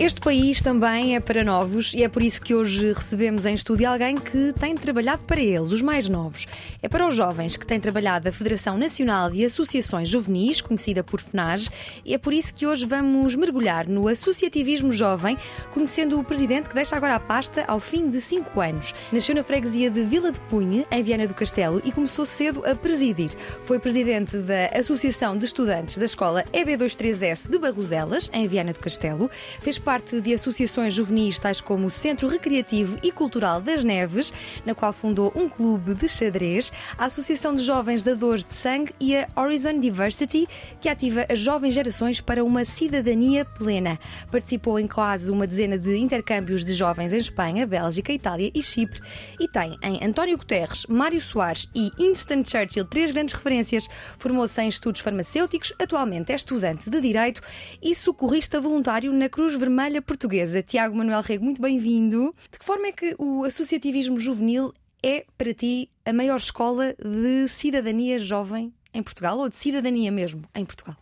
[0.00, 3.90] Este país também é para novos e é por isso que hoje recebemos em estúdio
[3.90, 6.46] alguém que tem trabalhado para eles, os mais novos.
[6.80, 11.20] É para os jovens que tem trabalhado a Federação Nacional de Associações Juvenis, conhecida por
[11.20, 11.68] FNAJ,
[12.04, 15.36] e é por isso que hoje vamos mergulhar no associativismo jovem,
[15.74, 18.94] conhecendo o presidente que deixa agora a pasta ao fim de cinco anos.
[19.10, 22.72] Nasceu na freguesia de Vila de Punha, em Viana do Castelo, e começou cedo a
[22.72, 23.32] presidir.
[23.64, 29.28] Foi presidente da Associação de Estudantes da Escola EB23S de Barroselas, em Viana do Castelo.
[29.60, 34.30] Fez parte de associações juvenis tais como o Centro Recreativo e Cultural das Neves,
[34.66, 39.16] na qual fundou um clube de xadrez, a Associação de Jovens Dadores de Sangue e
[39.16, 40.46] a Horizon Diversity,
[40.78, 43.98] que ativa as jovens gerações para uma cidadania plena.
[44.30, 49.00] Participou em quase uma dezena de intercâmbios de jovens em Espanha, Bélgica, Itália e Chipre
[49.40, 53.88] e tem em António Guterres, Mário Soares e Winston Churchill três grandes referências.
[54.18, 57.40] Formou-se em estudos farmacêuticos, atualmente é estudante de Direito
[57.82, 60.60] e socorrista voluntário na Cruz Vermelha Vermelha Portuguesa.
[60.60, 62.34] Tiago Manuel Rego, muito bem-vindo.
[62.50, 67.46] De que forma é que o associativismo juvenil é, para ti, a maior escola de
[67.46, 70.96] cidadania jovem em Portugal ou de cidadania mesmo em Portugal?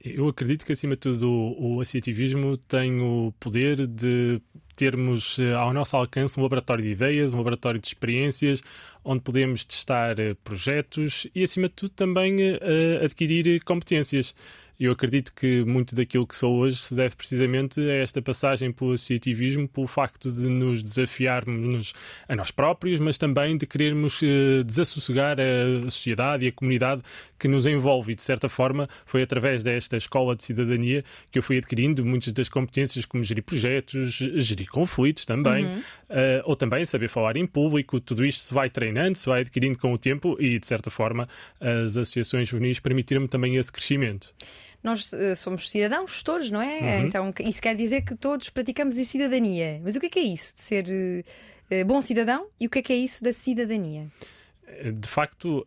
[0.00, 4.40] Eu acredito que, acima de tudo, o, associativismo tem o poder de
[4.74, 8.62] termos eh, ao nosso alcance um laboratório de ideias, um laboratório de experiências,
[9.04, 14.34] onde podemos testar eh, projetos e, acima de tudo, também eh, adquirir competências.
[14.78, 18.92] Eu acredito que muito daquilo que sou hoje se deve precisamente a esta passagem pelo
[18.92, 21.92] associativismo, pelo facto de nos desafiarmos
[22.28, 27.02] a nós próprios, mas também de querermos uh, desassossegar a sociedade e a comunidade
[27.38, 28.12] que nos envolve.
[28.12, 32.32] E, de certa forma, foi através desta escola de cidadania que eu fui adquirindo muitas
[32.32, 35.78] das competências, como gerir projetos, gerir conflitos também, uhum.
[35.78, 38.00] uh, ou também saber falar em público.
[38.00, 41.28] Tudo isto se vai treinando, se vai adquirindo com o tempo e, de certa forma,
[41.60, 44.34] as associações juvenis permitiram-me também esse crescimento
[44.84, 46.78] nós uh, somos cidadãos todos, não é?
[46.80, 47.06] Uhum.
[47.06, 49.80] Então isso quer dizer que todos praticamos a cidadania.
[49.82, 52.78] Mas o que é que é isso de ser uh, bom cidadão e o que
[52.78, 54.08] é que é isso da cidadania?
[54.92, 55.64] de facto,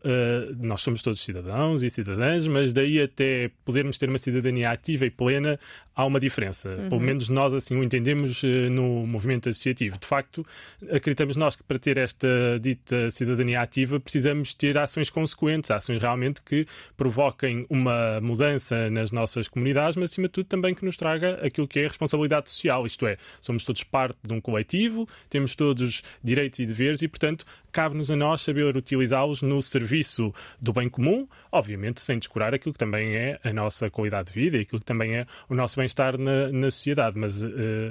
[0.57, 5.09] nós somos todos cidadãos e cidadãs, mas daí até podermos ter uma cidadania ativa e
[5.09, 5.57] plena,
[5.97, 6.69] há uma diferença.
[6.69, 6.89] Uhum.
[6.89, 9.97] Pelo menos nós assim o entendemos eh, no movimento associativo.
[9.97, 10.45] De facto,
[10.91, 12.27] acreditamos nós que para ter esta
[12.61, 19.47] dita cidadania ativa precisamos ter ações consequentes, ações realmente que provoquem uma mudança nas nossas
[19.47, 22.85] comunidades, mas acima de tudo também que nos traga aquilo que é a responsabilidade social.
[22.85, 27.43] Isto é, somos todos parte de um coletivo, temos todos direitos e deveres e, portanto,
[27.71, 32.79] cabe-nos a nós saber utilizá-los no serviço do bem comum, obviamente sem descurar aquilo que
[32.79, 36.17] também é a nossa qualidade de vida e aquilo que também é o nosso bem-estar
[36.17, 37.17] na, na, sociedade.
[37.17, 37.47] Mas uh,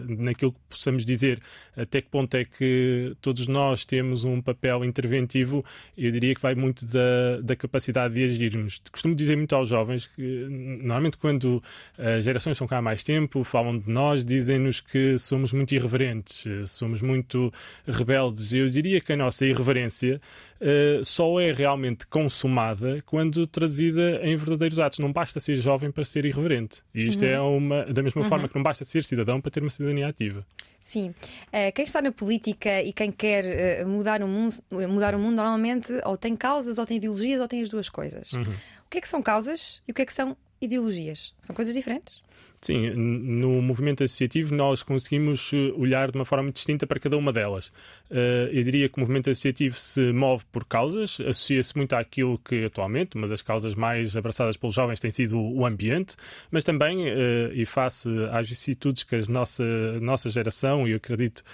[0.06, 1.40] naquilo que possamos dizer
[1.76, 5.64] até que ponto é que todos nós temos um papel interventivo,
[5.96, 8.80] eu diria que vai muito da, da capacidade de agirmos.
[8.92, 10.46] Costumo dizer muito aos jovens que,
[10.80, 11.62] normalmente, quando
[11.98, 16.46] as gerações estão cá há mais tempo, falam de nós, dizem-nos que somos muito irreverentes,
[16.70, 17.52] somos muito
[17.86, 18.52] rebeldes.
[18.52, 20.20] Eu diria que a nossa irreverência
[20.60, 24.98] uh, só é realmente consumada quando traduzida em verdadeiros atos.
[24.98, 26.82] Não basta ser jovem para ser irreverente.
[26.94, 27.30] E isto uhum.
[27.30, 28.28] é uma, da mesma uhum.
[28.28, 30.46] forma que não basta ser cidadão para ter uma cidadania ativa.
[30.80, 31.10] Sim.
[31.48, 35.36] Uh, quem está na política e quem quer uh, mudar, o mundo, mudar o mundo
[35.36, 38.32] normalmente ou tem causas, ou tem ideologias, ou tem as duas coisas.
[38.32, 38.42] Uhum.
[38.42, 41.34] O que é que são causas e o que é que são ideologias?
[41.40, 42.20] São coisas diferentes?
[42.60, 47.32] Sim, no movimento associativo nós conseguimos eh, olhar de uma forma distinta para cada uma
[47.32, 47.72] delas.
[48.10, 52.64] Eh, eu diria que o movimento associativo se move por causas, associa-se muito àquilo que
[52.64, 56.16] atualmente uma das causas mais abraçadas pelos jovens tem sido o ambiente,
[56.50, 59.64] mas também, eh, e face às vicissitudes que a nossa,
[60.00, 61.44] nossa geração, e eu acredito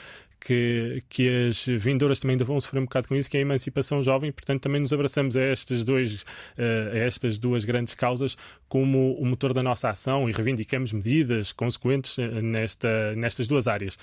[0.45, 4.03] que, que as vindouras também vão sofrer um bocado com isso, que é a emancipação
[4.03, 6.25] jovem, portanto também nos abraçamos a estas, dois,
[6.59, 8.37] eh, a estas duas grandes causas
[8.69, 13.99] como o motor da nossa ação e reivindicamos medidas consequentes eh, nesta, nestas duas áreas.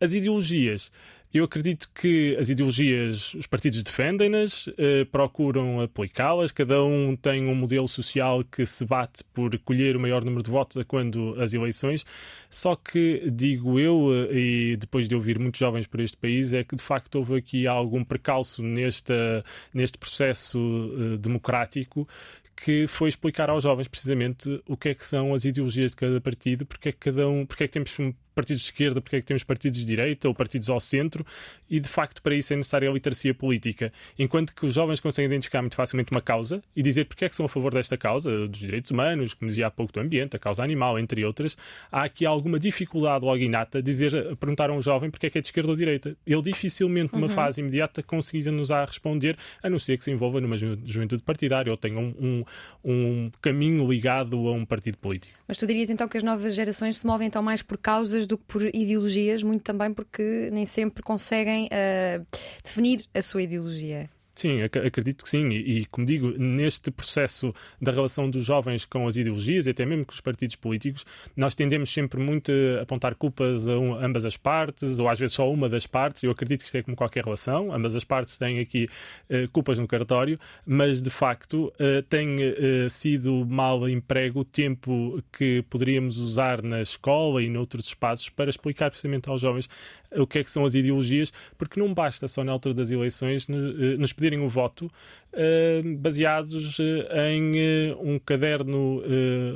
[0.00, 0.90] As ideologias
[1.32, 7.54] eu acredito que as ideologias, os partidos defendem-nas, eh, procuram aplicá-las, cada um tem um
[7.54, 12.04] modelo social que se bate por colher o maior número de votos quando as eleições.
[12.50, 16.64] Só que, digo eu, eh, e depois de ouvir muitos jovens por este país, é
[16.64, 22.06] que de facto houve aqui algum precalço neste processo eh, democrático
[22.54, 26.20] que foi explicar aos jovens precisamente o que é que são as ideologias de cada
[26.20, 27.90] partido, porque é que cada um, porque é que temos
[28.34, 31.24] partidos de esquerda, porque é que temos partidos de direita ou partidos ao centro,
[31.68, 33.92] e de facto para isso é necessária a literacia política.
[34.18, 37.36] Enquanto que os jovens conseguem identificar muito facilmente uma causa e dizer porque é que
[37.36, 40.38] são a favor desta causa, dos direitos humanos, como dizia há pouco do ambiente, a
[40.38, 41.56] causa animal, entre outras,
[41.90, 45.40] há aqui alguma dificuldade logo inata dizer, perguntar a um jovem porque é que é
[45.40, 46.16] de esquerda ou direita.
[46.26, 47.32] Ele dificilmente, numa uhum.
[47.32, 51.70] fase imediata, conseguiria nos a responder, a não ser que se envolva numa juventude partidária
[51.70, 52.44] ou tenha um, um,
[52.84, 55.34] um caminho ligado a um partido político.
[55.46, 58.38] Mas tu dirias então que as novas gerações se movem então mais por causas do
[58.38, 62.26] que por ideologias, muito também porque nem sempre conseguem uh,
[62.62, 64.08] definir a sua ideologia.
[64.34, 65.50] Sim, acredito que sim.
[65.50, 69.84] E, e, como digo, neste processo da relação dos jovens com as ideologias e até
[69.84, 71.04] mesmo com os partidos políticos,
[71.36, 75.34] nós tendemos sempre muito a apontar culpas a, um, ambas as partes, ou às vezes
[75.34, 76.22] só uma das partes.
[76.22, 78.88] Eu acredito que isto é como qualquer relação, ambas as partes têm aqui
[79.28, 85.22] uh, culpas no cartório, mas de facto uh, tem uh, sido mal emprego o tempo
[85.30, 89.68] que poderíamos usar na escola e noutros espaços para explicar precisamente aos jovens
[90.16, 93.46] o que é que são as ideologias, porque não basta só na altura das eleições
[93.48, 94.90] nos pedirem o voto
[95.32, 96.82] uh, baseados uh,
[97.30, 99.02] em uh, um caderno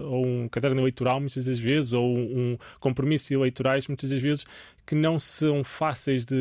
[0.07, 4.45] ou um caderno eleitoral muitas das vezes ou um compromisso eleitorais muitas das vezes
[4.87, 6.37] que não são fáceis de,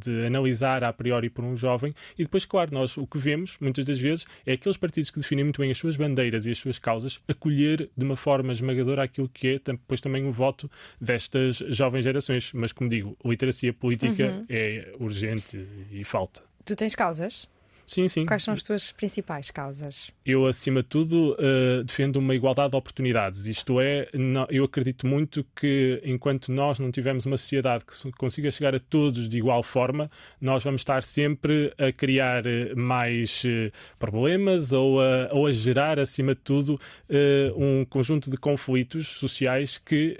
[0.00, 3.84] de analisar a priori por um jovem e depois claro nós o que vemos muitas
[3.84, 6.78] das vezes é aqueles partidos que definem muito bem as suas bandeiras e as suas
[6.78, 12.04] causas acolher de uma forma esmagadora aquilo que é depois também o voto destas jovens
[12.04, 14.46] gerações mas como digo literacia política uhum.
[14.48, 17.48] é urgente e falta Tu tens causas?
[17.86, 18.26] Sim, sim.
[18.26, 20.10] Quais são as tuas principais causas?
[20.24, 23.46] Eu, acima de tudo, uh, defendo uma igualdade de oportunidades.
[23.46, 28.50] Isto é, não, eu acredito muito que enquanto nós não tivermos uma sociedade que consiga
[28.50, 30.10] chegar a todos de igual forma,
[30.40, 36.00] nós vamos estar sempre a criar eh, mais uh, problemas ou a, ou a, gerar,
[36.00, 40.16] acima de tudo, uh, um conjunto de conflitos sociais que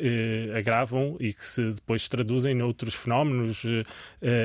[0.56, 3.64] agravam e que se depois traduzem noutros fenómenos,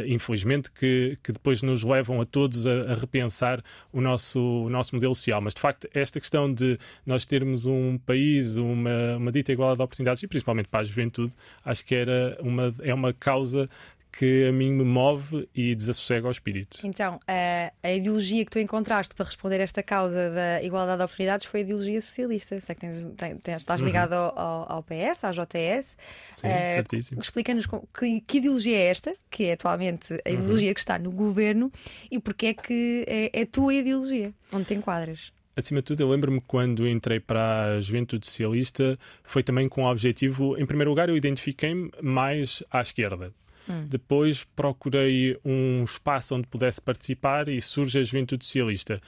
[0.07, 3.61] infelizmente, que, que depois nos levam a todos a, a repensar
[3.91, 5.41] o nosso, o nosso modelo social.
[5.41, 9.83] Mas, de facto, esta questão de nós termos um país, uma, uma dita igualdade de
[9.83, 11.31] oportunidades, e principalmente para a juventude,
[11.65, 13.69] acho que era uma, é uma causa
[14.11, 16.79] que a mim me move e desassossega ao espírito.
[16.83, 21.03] Então, a, a, ideologia que tu encontraste para responder a esta causa da igualdade de
[21.05, 22.59] oportunidades foi a ideologia socialista.
[22.59, 23.09] Sei que tens,
[23.41, 23.87] tens, estás uhum.
[23.87, 24.31] ligado uhum.
[24.35, 25.97] ao, ao, PS, à JTS.
[26.35, 27.21] Sim, uh, certíssimo.
[27.21, 30.35] Explica-nos que, que, ideologia é esta, que é atualmente a uhum.
[30.35, 30.73] ideologia uhum.
[30.73, 31.71] que está no governo,
[32.09, 35.31] e porque é que é, é a tua ideologia, onde te enquadras.
[35.55, 39.91] Acima de tudo, eu lembro-me quando entrei para a Juventude Socialista, foi também com o
[39.91, 43.33] objetivo, em primeiro lugar, eu identifiquei-me mais à esquerda.
[43.71, 43.87] Hum.
[43.87, 49.01] Depois procurei um espaço onde pudesse participar e surge a Juventude Socialista.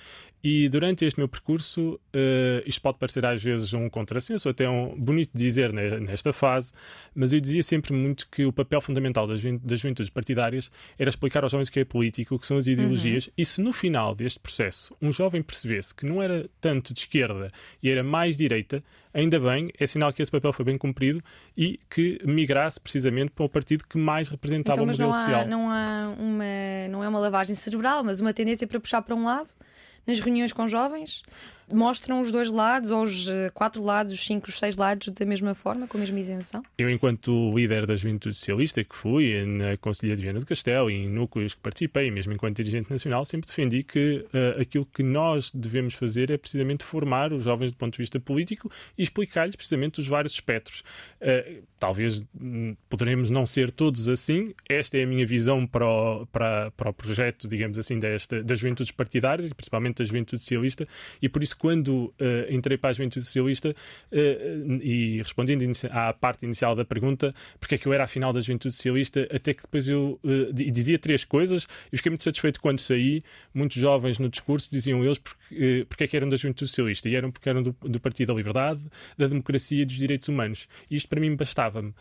[0.44, 4.94] E durante este meu percurso, uh, isto pode parecer às vezes um contrassenso, até um
[4.94, 6.74] bonito dizer nesta fase,
[7.16, 10.69] mas eu dizia sempre muito que o papel fundamental das, das juventudes partidárias
[11.00, 13.34] era explicar aos jovens o que é político, o que são as ideologias, uhum.
[13.38, 17.50] e se no final deste processo um jovem percebesse que não era tanto de esquerda
[17.81, 21.24] e era mais direita, ainda bem, é sinal que esse papel foi bem cumprido
[21.56, 25.22] e que migrasse precisamente para o partido que mais representava então, o modelo não há,
[25.22, 25.48] social.
[25.48, 29.24] Não, há uma, não é uma lavagem cerebral, mas uma tendência para puxar para um
[29.24, 29.50] lado?
[30.05, 31.23] Nas reuniões com jovens?
[31.71, 35.25] Mostram os dois lados, ou os eh, quatro lados, os cinco, os seis lados, da
[35.25, 36.63] mesma forma, com a mesma isenção?
[36.77, 40.95] Eu, enquanto líder da Juventude Socialista, que fui na Conselhia de Viana do Castelo e
[40.95, 45.52] em núcleos que participei, mesmo enquanto dirigente nacional, sempre defendi que uh, aquilo que nós
[45.54, 49.99] devemos fazer é precisamente formar os jovens do ponto de vista político e explicar-lhes precisamente
[49.99, 50.83] os vários espectros.
[51.21, 56.26] Uh, talvez hum, poderemos não ser todos assim, esta é a minha visão para o,
[56.28, 60.87] para, para o projeto, digamos assim, desta, das juventudes partidárias e principalmente da Juventude Socialista,
[61.21, 62.14] e por isso quando uh,
[62.50, 67.78] entrei para a Juventude Socialista uh, e respondendo à parte inicial da pergunta, porque é
[67.78, 71.68] que eu era afinal da Juventude Socialista, até que depois eu uh, dizia três coisas
[71.92, 73.24] e fiquei muito satisfeito quando saí.
[73.54, 77.16] Muitos jovens no discurso diziam eles porque, porque é que eram da Juventude Socialista e
[77.16, 78.81] eram porque eram do, do Partido da Liberdade,
[79.18, 80.68] da Democracia e dos Direitos Humanos.
[80.90, 81.94] E isto para mim bastava-me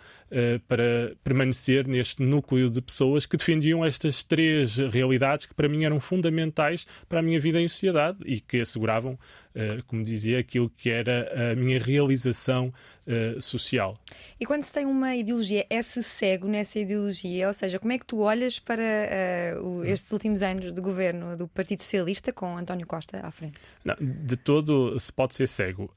[0.66, 6.00] para permanecer neste núcleo de pessoas que defendiam estas três realidades que para mim eram
[6.00, 9.18] fundamentais para a minha vida em sociedade e que asseguravam
[9.54, 12.70] eh, como dizia, aquilo que era a minha realização
[13.06, 13.98] uh, social.
[14.40, 17.48] E quando se tem uma ideologia, é-se cego nessa ideologia?
[17.48, 21.36] Ou seja, como é que tu olhas para uh, o, estes últimos anos de governo
[21.36, 23.58] do Partido Socialista com António Costa à frente?
[23.84, 25.94] Não, de todo se pode ser cego.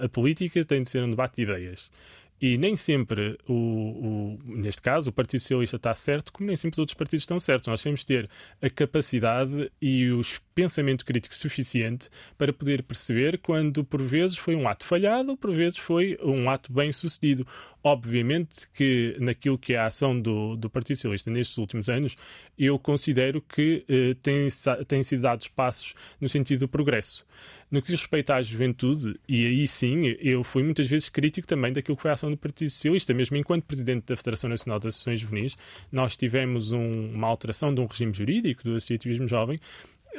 [0.00, 1.90] a política tem de ser um debate de ideias.
[2.42, 6.74] E nem sempre, o, o, neste caso, o Partido Socialista está certo, como nem sempre
[6.74, 7.68] os outros partidos estão certos.
[7.68, 8.28] Nós temos de ter
[8.60, 10.20] a capacidade e o
[10.52, 15.78] pensamento crítico suficiente para poder perceber quando, por vezes, foi um ato falhado, por vezes
[15.78, 17.46] foi um ato bem sucedido.
[17.80, 22.16] Obviamente que naquilo que é a ação do, do Partido Socialista nestes últimos anos,
[22.58, 24.48] eu considero que eh, têm,
[24.88, 27.24] têm sido dados passos no sentido do progresso.
[27.72, 31.72] No que diz respeito à juventude, e aí sim, eu fui muitas vezes crítico também
[31.72, 34.94] daquilo que foi a ação do Partido Socialista, mesmo enquanto Presidente da Federação Nacional das
[34.94, 35.56] Associações Juvenis,
[35.90, 39.58] nós tivemos um, uma alteração de um regime jurídico do associativismo jovem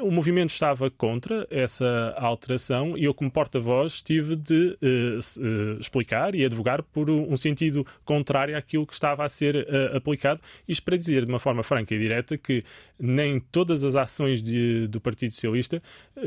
[0.02, 6.36] o movimento estava contra essa alteração e eu, como porta-voz, tive de uh, uh, explicar
[6.36, 10.42] e advogar por um sentido contrário àquilo que estava a ser uh, aplicado.
[10.68, 12.64] Isto para dizer de uma forma franca e direta que
[13.00, 15.82] nem todas as ações de, do Partido Socialista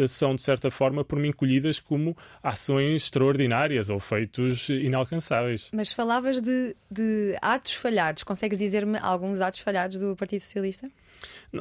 [0.08, 5.70] são, de certa forma, por mim colhidas como ações extraordinárias ou feitos inalcançáveis.
[5.72, 8.22] Mas falavas de, de atos falhados.
[8.22, 10.90] Consegues dizer-me alguns atos falhados do Partido Socialista?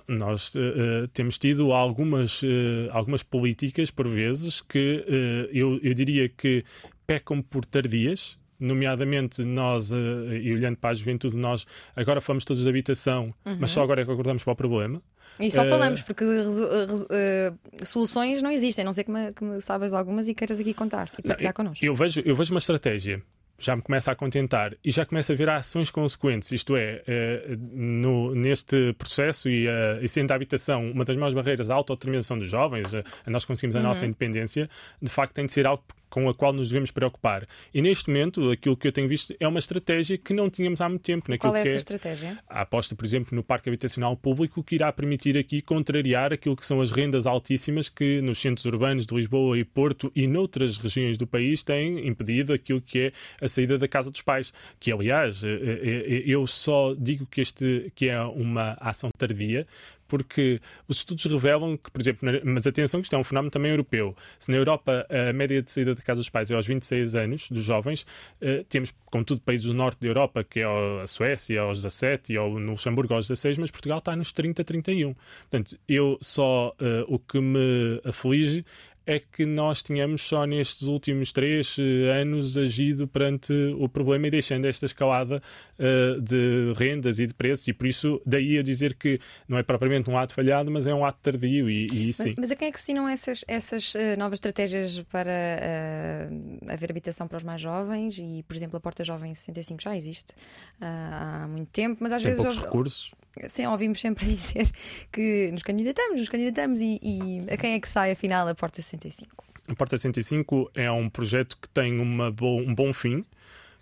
[0.08, 6.30] Nós uh, temos tido algumas, uh, algumas políticas, por vezes, que uh, eu, eu diria
[6.30, 6.64] que
[7.06, 12.70] pecam por tardias, nomeadamente nós, e olhando para a juventude, nós agora falamos todos de
[12.70, 13.58] habitação, uhum.
[13.60, 15.02] mas só agora é que acordamos para o problema.
[15.40, 19.92] E só falamos, porque uh, soluções não existem, não sei que me, que me sabes
[19.92, 21.86] algumas e queiras aqui contar e partilhar não, connosco.
[21.86, 23.22] Eu vejo, eu vejo uma estratégia
[23.58, 27.58] já me começa a contentar e já começa a ver ações consequentes, isto é, uh,
[27.74, 32.38] no, neste processo e, uh, e sendo a habitação uma das maiores barreiras à autodeterminação
[32.38, 33.86] dos jovens, uh, a nós conseguimos a uhum.
[33.86, 34.70] nossa independência,
[35.02, 35.84] de facto tem de ser algo
[36.16, 37.46] com a qual nos devemos preocupar.
[37.74, 40.88] E neste momento, aquilo que eu tenho visto é uma estratégia que não tínhamos há
[40.88, 41.26] muito tempo.
[41.38, 42.40] Qual é essa é estratégia?
[42.48, 46.66] A aposta, por exemplo, no Parque Habitacional Público, que irá permitir aqui contrariar aquilo que
[46.66, 51.18] são as rendas altíssimas que nos centros urbanos de Lisboa e Porto e noutras regiões
[51.18, 54.54] do país têm impedido aquilo que é a saída da casa dos pais.
[54.80, 59.68] Que, aliás, eh, eh, eh, eu só digo que, este, que é uma ação tardia
[60.08, 63.72] porque os estudos revelam que, por exemplo, mas atenção que isto é um fenómeno também
[63.72, 64.16] europeu.
[64.40, 67.50] Se na Europa a média de saída de casa dos pais é aos 26 anos
[67.50, 68.06] dos jovens,
[68.42, 72.36] eh, temos, contudo, países do norte da Europa, que é a Suécia aos 17 e
[72.36, 75.14] no Luxemburgo aos 16, mas Portugal está nos 30, 31.
[75.14, 78.66] Portanto, eu só uh, o que me aflige
[79.06, 84.32] é que nós tínhamos só nestes últimos três eh, anos agido perante o problema e
[84.32, 85.42] deixando esta escalada
[85.80, 89.64] uh, de rendas e de preços, e por isso daí a dizer que não é
[89.64, 91.70] propriamente um ato falhado, mas é um ato tardio.
[91.70, 92.34] E, e sim.
[92.38, 97.28] Mas, a quem é que assinam essas, essas uh, novas estratégias para uh, haver habitação
[97.28, 98.18] para os mais jovens?
[98.18, 100.34] E, por exemplo, a Porta Jovem 65 já existe
[100.82, 102.44] há muito tempo, mas às Tem vezes.
[102.44, 103.12] Poucos recursos
[103.50, 104.70] Sim, ouvimos sempre dizer
[105.12, 108.82] que nos candidatamos, nos candidatamos e, e a quem é que sai afinal a Porta
[108.82, 109.44] 65?
[109.68, 113.26] A Porta 65 é um projeto que tem uma bo um bom fim,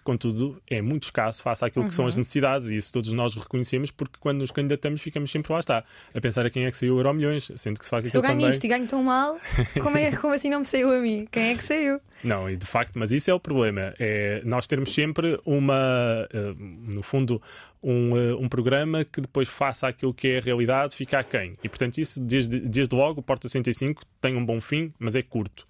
[0.04, 1.90] contudo, é muito escasso face àquilo uhum.
[1.90, 2.20] que são as uhum.
[2.20, 5.84] necessidades e isso todos nós reconhecemos porque quando nos candidatamos ficamos sempre lá está,
[6.14, 8.18] a pensar a quem é que saiu o Euro Milhões, sendo que se faz Se
[8.18, 8.50] eu ganho também...
[8.50, 9.38] isto e ganho tão mal,
[9.82, 11.28] como, é, como assim não me saiu a mim?
[11.32, 12.00] Quem é que saiu?
[12.24, 13.94] Não, e de facto, mas isso é o problema.
[14.00, 17.42] É nós termos sempre uma, uh, no fundo,
[17.82, 21.58] um, uh, um programa que depois faça aquilo que é a realidade, fica a quem.
[21.62, 25.22] E portanto, isso desde, desde logo, o Porta 65 tem um bom fim, mas é
[25.22, 25.68] curto.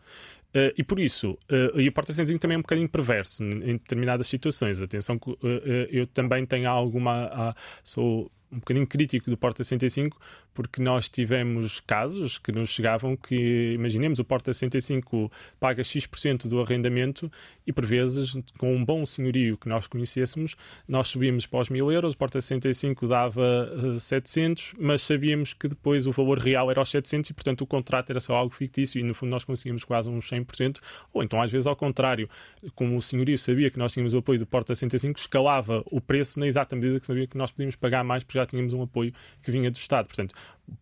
[0.55, 4.27] Uh, e por isso, uh, e o 105 também é um bocadinho perverso em determinadas
[4.27, 4.81] situações.
[4.81, 5.37] Atenção que uh,
[5.89, 7.55] eu também tenho alguma.
[7.83, 10.19] sou um bocadinho crítico do Porta 65,
[10.53, 16.61] porque nós tivemos casos que nos chegavam que, imaginemos, o Porta 65 paga X% do
[16.61, 17.31] arrendamento
[17.65, 20.55] e, por vezes, com um bom senhorio que nós conhecêssemos,
[20.87, 25.67] nós subíamos para os mil euros, o Porta 65 dava 700, eh, mas sabíamos que
[25.67, 28.99] depois o valor real era os 700 e, portanto, o contrato era só algo fictício
[28.99, 30.77] e, no fundo, nós conseguíamos quase uns 100%,
[31.11, 32.29] ou então, às vezes, ao contrário,
[32.75, 36.39] como o senhorio sabia que nós tínhamos o apoio do Porta 65, escalava o preço
[36.39, 39.13] na exata medida que sabia que nós podíamos pagar mais, porque já tínhamos um apoio
[39.41, 40.07] que vinha do Estado.
[40.07, 40.33] Portanto,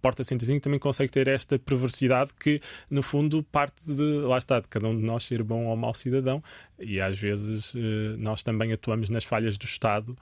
[0.02, 4.68] Porta 105 também consegue ter esta perversidade que, no fundo, parte de, lá está, de
[4.68, 6.42] cada um de nós ser bom ou mau cidadão
[6.80, 10.16] e às vezes eh, nós também atuamos nas falhas do Estado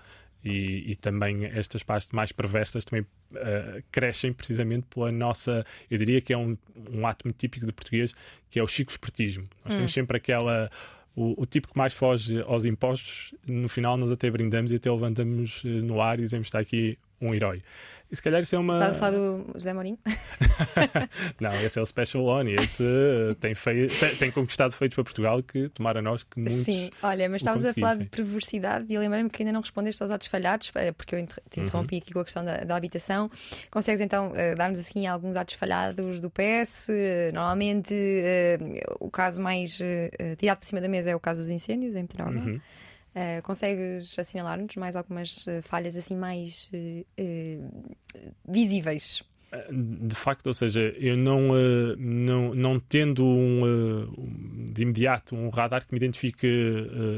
[0.44, 6.22] e, e, também estas partes mais perversas também uh, crescem precisamente pela nossa, eu diria
[6.22, 6.58] que é um,
[6.90, 8.14] um ato muito típico de português,
[8.50, 9.50] que é o chico espertismo.
[9.66, 9.78] Nós hum.
[9.78, 10.72] temos sempre aquela
[11.14, 14.90] o, o, tipo que mais foge aos impostos, no final nós até brindamos e até
[14.90, 17.62] levantamos eh, no ar e dizemos está aqui um herói.
[18.12, 18.74] E se calhar isso é uma.
[18.74, 20.00] Estás a falar do José Mourinho?
[21.40, 22.56] não, esse é o Special One.
[22.56, 22.84] Esse
[23.40, 23.88] tem, fei...
[23.88, 26.64] tem, tem, conquistado feitos para Portugal que tomara nós que muitos.
[26.64, 30.12] Sim, olha, mas estavas a falar de perversidade e lembrei-me que ainda não respondeste aos
[30.12, 32.02] atos falhados, eh, porque eu te interrompi uhum.
[32.02, 33.30] aqui com a questão da, da habitação.
[33.70, 36.88] Consegues então uh, dar-nos assim alguns atos falhados do PS?
[37.32, 37.94] Normalmente
[39.00, 39.78] o caso mais
[40.40, 42.44] tirado por cima da mesa é o caso dos incêndios em Petrógão.
[42.44, 42.62] Uhum.
[43.20, 47.86] Uh, consegues assinalar-nos mais algumas uh, falhas assim mais uh,
[48.48, 49.22] visíveis?
[50.08, 51.42] De facto, ou seja, eu não,
[51.98, 56.48] não, não tendo um, de imediato um radar que me identifique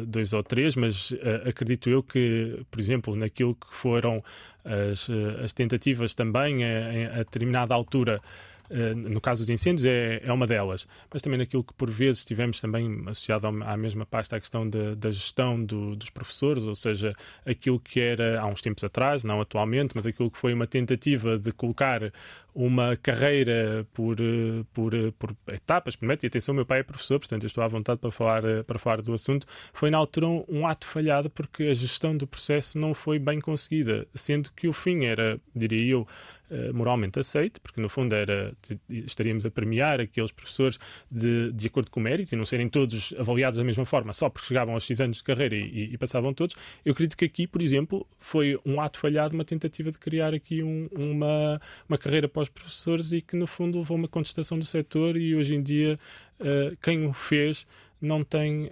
[0.07, 1.13] dois ou três, mas
[1.45, 4.23] acredito eu que, por exemplo, naquilo que foram
[4.63, 5.09] as,
[5.43, 8.50] as tentativas também a, determinada altura eh,
[8.95, 10.87] no caso dos incêndios, é, é uma delas.
[11.11, 14.95] Mas também naquilo que por vezes tivemos também associado à mesma pasta a questão da,
[14.95, 17.13] da gestão do, dos professores, ou seja,
[17.45, 21.37] aquilo que era há uns tempos atrás, não atualmente, mas aquilo que foi uma tentativa
[21.37, 22.11] de colocar
[22.53, 27.17] uma carreira por, eh, por, eh, por etapas, promete, e atenção, meu pai é professor,
[27.19, 30.67] portanto eu estou à vontade para falar, para falar do assunto, foi na altura um,
[30.67, 35.05] ato falhado porque a gestão do processo não foi bem conseguida, sendo que o fim
[35.05, 36.07] era, diria eu,
[36.40, 36.40] eh,
[36.73, 38.53] moralmente aceite, porque no fundo era,
[38.89, 40.79] estaríamos a premiar aqueles professores
[41.09, 44.29] de, de acordo com o mérito e não serem todos avaliados da mesma forma só
[44.29, 46.55] porque chegavam aos X anos de carreira e, e, passavam todos.
[46.83, 50.63] Eu acredito que aqui, por exemplo, foi um ato falhado, uma tentativa de criar aqui
[50.63, 54.65] um, uma, uma carreira para os professores e que no fundo levou uma contestação do
[54.65, 55.99] setor e hoje em dia
[56.39, 57.65] uh, quem o fez
[58.01, 58.71] não tem uh,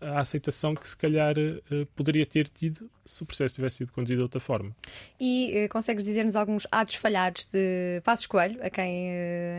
[0.00, 4.18] a aceitação que se calhar uh, poderia ter tido se o processo tivesse sido conduzido
[4.18, 4.74] de outra forma.
[5.20, 9.10] E uh, consegues dizer-nos alguns atos falhados de Passos Coelho, a quem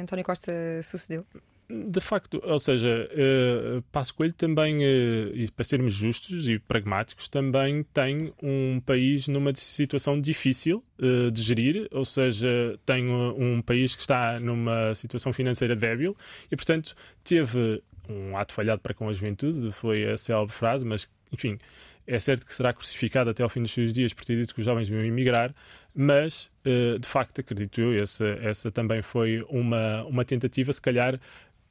[0.02, 0.52] António Costa
[0.84, 1.26] sucedeu?
[1.70, 7.28] De facto, ou seja, uh, Passo Coelho também, uh, e para sermos justos e pragmáticos,
[7.30, 13.96] também tem um país numa situação difícil uh, de gerir, ou seja, tem um, país
[13.96, 16.18] que está numa situação financeira débil
[16.52, 21.10] e, portanto, teve um ato falhado para com a juventude, foi a célebre frase, mas,
[21.32, 21.58] enfim,
[22.06, 24.60] é certo que será crucificado até ao fim dos seus dias por ter dito que
[24.60, 25.56] os jovens deviam emigrar,
[25.96, 26.52] mas,
[27.00, 31.18] de facto, acredito eu, essa, essa também foi uma, uma tentativa, se calhar,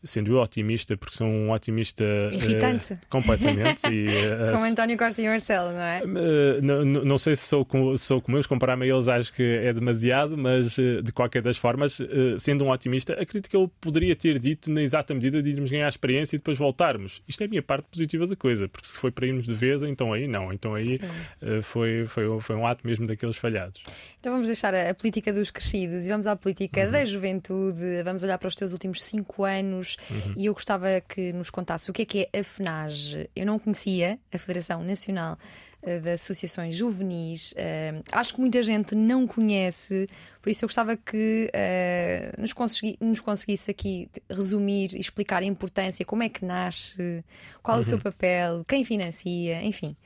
[0.05, 2.95] sendo eu otimista, porque sou um otimista Irritante.
[2.95, 3.87] Uh, completamente.
[3.89, 6.03] e, uh, como António Costa e Marcelo, não é?
[6.03, 7.67] Uh, não, não sei se sou
[7.97, 11.99] sou como eu, comparar-me a eles acho que é demasiado, mas de qualquer das formas,
[12.39, 15.89] sendo um otimista, acredito que eu poderia ter dito na exata medida de irmos ganhar
[15.89, 17.23] experiência e depois voltarmos.
[17.29, 19.83] Isto é a minha parte positiva da coisa, porque se foi para irmos de vez,
[19.83, 20.99] então aí não, então aí
[21.63, 23.81] foi, foi, foi um ato mesmo daqueles falhados.
[24.19, 26.91] Então vamos deixar a, a política dos crescidos e vamos à política uhum.
[26.91, 30.35] da juventude, vamos olhar para os teus últimos cinco anos uhum.
[30.37, 33.29] e eu gostava que nos contasse o que é que é a FNAG.
[33.35, 35.39] Eu não conhecia a Federação Nacional
[35.83, 37.53] uh, de Associações Juvenis.
[37.53, 40.09] Uh, acho que muita gente não conhece,
[40.41, 45.47] por isso eu gostava que uh, nos, consegui, nos conseguisse aqui resumir e explicar a
[45.47, 47.25] importância, como é que nasce,
[47.63, 47.83] qual uhum.
[47.83, 48.03] o seu uhum.
[48.03, 49.97] papel, quem financia, enfim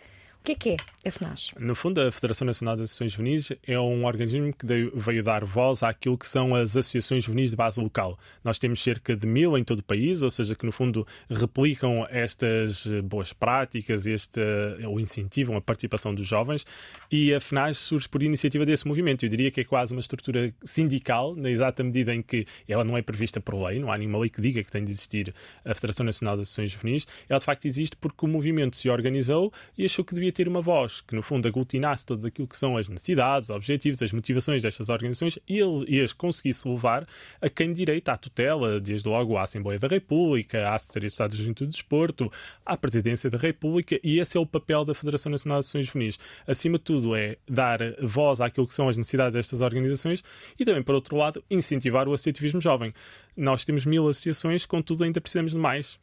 [0.46, 1.50] que é que é a FNAS?
[1.58, 5.82] No fundo, a Federação Nacional de Associações Juvenis é um organismo que veio dar voz
[5.82, 8.16] àquilo que são as associações juvenis de base local.
[8.44, 12.06] Nós temos cerca de mil em todo o país, ou seja, que no fundo replicam
[12.10, 14.40] estas boas práticas, este,
[14.86, 16.64] ou incentivam a participação dos jovens,
[17.10, 19.24] e a FNAS surge por iniciativa desse movimento.
[19.24, 22.96] Eu diria que é quase uma estrutura sindical, na exata medida em que ela não
[22.96, 25.74] é prevista por lei, não há nenhuma lei que diga que tem de existir a
[25.74, 27.06] Federação Nacional de Associações Juvenis.
[27.28, 30.60] Ela de facto existe porque o movimento se organizou e achou que devia ter uma
[30.60, 34.62] voz que, no fundo, aglutinasse tudo aquilo que são as necessidades, os objetivos, as motivações
[34.62, 37.08] destas organizações e, e as conseguisse levar
[37.40, 41.30] a quem direito à tutela, desde logo à Assembleia da República, à Secretaria de Estado
[41.30, 42.30] de Juventude e Desporto,
[42.66, 46.18] à Presidência da República, e esse é o papel da Federação Nacional de Ações Juvenis.
[46.46, 50.22] Acima de tudo, é dar voz àquilo que são as necessidades destas organizações
[50.60, 52.92] e também, por outro lado, incentivar o associativismo jovem.
[53.34, 55.98] Nós temos mil associações, contudo, ainda precisamos de mais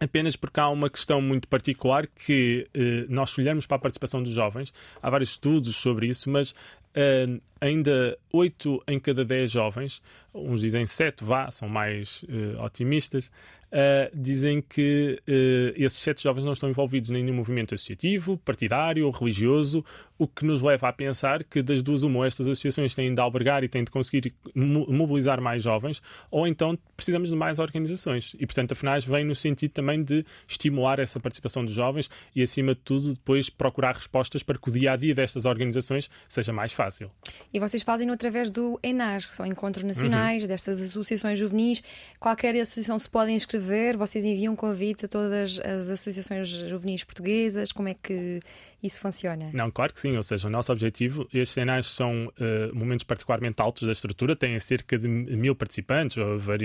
[0.00, 4.32] apenas porque há uma questão muito particular que eh, nós olhamos para a participação dos
[4.32, 6.54] jovens, há vários estudos sobre isso, mas
[6.94, 7.26] eh,
[7.60, 10.02] ainda 8 em cada 10 jovens,
[10.34, 13.30] uns dizem 7, vá, são mais eh, otimistas,
[13.72, 19.06] uh, dizem que uh, esses sete jovens não estão envolvidos em nenhum movimento associativo, partidário
[19.06, 19.84] ou religioso,
[20.18, 23.62] o que nos leva a pensar que das duas uma, estas associações têm de albergar
[23.62, 28.34] e têm de conseguir mobilizar mais jovens, ou então precisamos de mais organizações.
[28.38, 32.42] E, portanto, a FNAS vem no sentido também de estimular essa participação dos jovens e,
[32.42, 36.52] acima de tudo, depois procurar respostas para que o dia a dia destas organizações seja
[36.52, 37.10] mais fácil.
[37.52, 40.48] E vocês fazem-no através do ENAS, que são encontros nacionais uhum.
[40.48, 41.82] destas associações juvenis.
[42.18, 43.57] Qualquer associação se pode inscrever,
[43.96, 47.72] vocês enviam convites a todas as associações juvenis portuguesas.
[47.72, 48.40] Como é que
[48.82, 49.50] isso funciona?
[49.52, 50.16] Não, claro que sim.
[50.16, 54.58] Ou seja, o nosso objetivo, estes cenários são uh, momentos particularmente altos da estrutura, têm
[54.60, 56.16] cerca de mil participantes,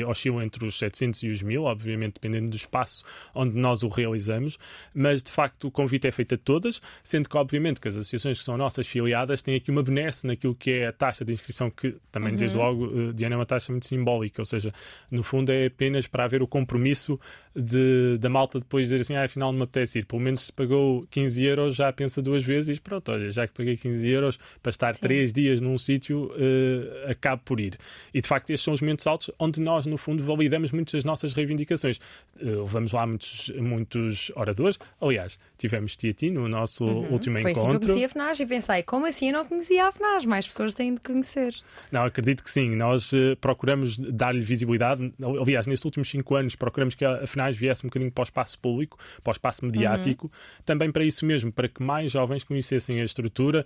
[0.07, 4.59] oscilam entre os 700 e os mil, obviamente dependendo do espaço onde nós o realizamos,
[4.93, 8.37] mas de facto o convite é feito a todas, sendo que obviamente que as associações
[8.37, 11.71] que são nossas filiadas têm aqui uma benesse naquilo que é a taxa de inscrição,
[11.71, 12.37] que também uhum.
[12.37, 14.71] desde logo, uh, Diana, é uma taxa muito simbólica, ou seja,
[15.09, 17.19] no fundo é apenas para haver o compromisso
[17.55, 20.53] de, da malta depois dizer assim, ah, afinal não me apetece ir, pelo menos se
[20.53, 24.39] pagou 15 euros já pensa duas vezes e pronto, olha, já que paguei 15 euros
[24.61, 25.01] para estar Sim.
[25.01, 27.77] 3 dias num sítio, uh, acabo por ir.
[28.13, 31.05] E de facto estes são os momentos altos onde nós no fundo validamos muitas das
[31.05, 31.97] nossas reivindicações.
[32.35, 37.11] Uh, levamos lá muitos, muitos oradores, aliás, tivemos ti no nosso uhum.
[37.11, 37.69] último Foi encontro.
[37.69, 40.25] Assim que eu conheci a FNAS e pensei, como assim eu não conhecia a FNAS?
[40.25, 41.55] Mais pessoas têm de conhecer.
[41.91, 46.95] Não, acredito que sim, nós uh, procuramos dar-lhe visibilidade, aliás, nestes últimos 5 anos procuramos
[46.95, 50.63] que a FNAS viesse um bocadinho para o espaço público, para o espaço mediático, uhum.
[50.65, 53.65] também para isso mesmo, para que mais jovens conhecessem a estrutura,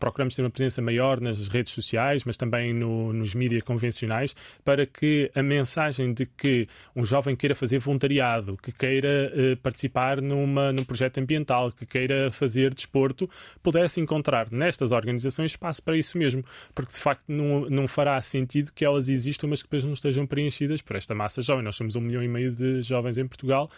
[0.00, 4.86] procuramos ter uma presença maior nas redes sociais, mas também no, nos mídias convencionais, para
[4.86, 10.72] que a mensagem de que um jovem queira fazer voluntariado, que queira eh, participar numa,
[10.72, 13.28] num projeto ambiental, que queira fazer desporto,
[13.62, 16.42] pudesse encontrar nestas organizações espaço para isso mesmo,
[16.74, 20.26] porque de facto não, não fará sentido que elas existam, mas que depois não estejam
[20.26, 21.62] preenchidas por esta massa jovem.
[21.62, 23.70] Nós somos um milhão e meio de jovens em Portugal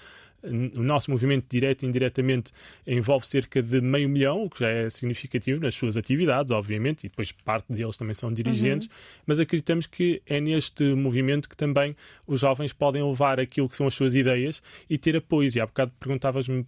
[0.43, 2.53] o nosso movimento direto e indiretamente
[2.87, 7.09] envolve cerca de meio milhão, o que já é significativo nas suas atividades, obviamente, e
[7.09, 9.23] depois parte deles também são dirigentes, uhum.
[9.27, 13.87] mas acreditamos que é neste movimento que também os jovens podem levar aquilo que são
[13.87, 15.51] as suas ideias e ter apoio.
[15.55, 16.67] E há bocado perguntavas-me,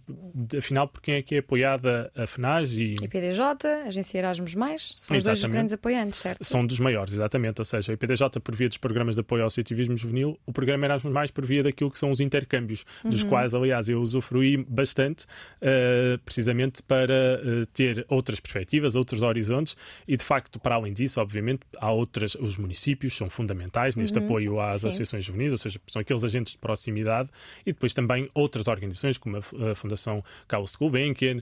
[0.57, 3.05] afinal, por quem é que é apoiada a FNAG e...
[3.05, 5.17] a PDJ, a Agência Erasmus+, Mais, são exatamente.
[5.17, 6.43] os dois grandes apoiantes, certo?
[6.43, 9.47] São dos maiores, exatamente, ou seja, a IPDJ por via dos programas de apoio ao
[9.47, 13.09] associativismo juvenil, o programa Erasmus+, Mais por via daquilo que são os intercâmbios, uhum.
[13.09, 15.25] dos quais, aliás, eu usufruí bastante,
[15.61, 19.75] uh, precisamente para uh, ter outras perspectivas, outros horizontes
[20.07, 24.25] e, de facto, para além disso, obviamente, há outras, os municípios são fundamentais neste uhum.
[24.25, 24.87] apoio às Sim.
[24.87, 27.29] associações juvenis, ou seja, são aqueles agentes de proximidade
[27.65, 31.41] e depois também outras organizações, como a, a Fundação Carlos de Gulbenkian, uh,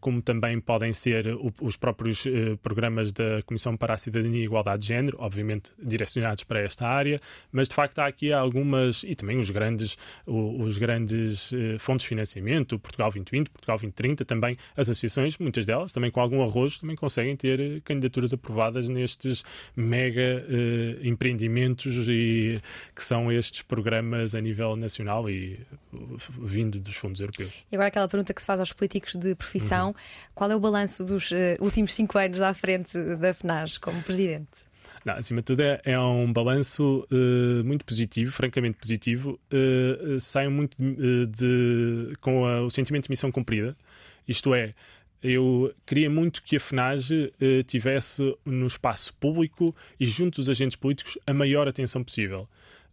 [0.00, 2.24] como também podem ser o, os próprios
[2.62, 7.20] programas da Comissão para a Cidadania e Igualdade de Género, obviamente direcionados para esta área,
[7.50, 11.37] mas de facto há aqui algumas, e também os grandes, os grandes
[11.78, 16.42] fontes de financiamento, Portugal 2020, Portugal 2030, também as associações, muitas delas, também com algum
[16.42, 19.44] arrojo, também conseguem ter eh, candidaturas aprovadas nestes
[19.76, 22.60] mega uh, empreendimentos e
[22.94, 25.58] que são estes programas a nível nacional e
[26.40, 27.52] vindo dos fundos europeus.
[27.70, 29.94] E agora aquela pergunta que se faz aos políticos de profissão, uhum.
[30.34, 34.67] qual é o balanço dos uh, últimos cinco anos à frente da FNAS como presidente?
[35.04, 39.38] Não, acima de tudo, é, é um balanço uh, muito positivo, francamente positivo.
[39.52, 43.76] Uh, saio muito de, de com a, o sentimento de missão cumprida.
[44.26, 44.74] Isto é,
[45.22, 50.76] eu queria muito que a FNAG uh, tivesse no espaço público e junto dos agentes
[50.76, 52.48] políticos a maior atenção possível.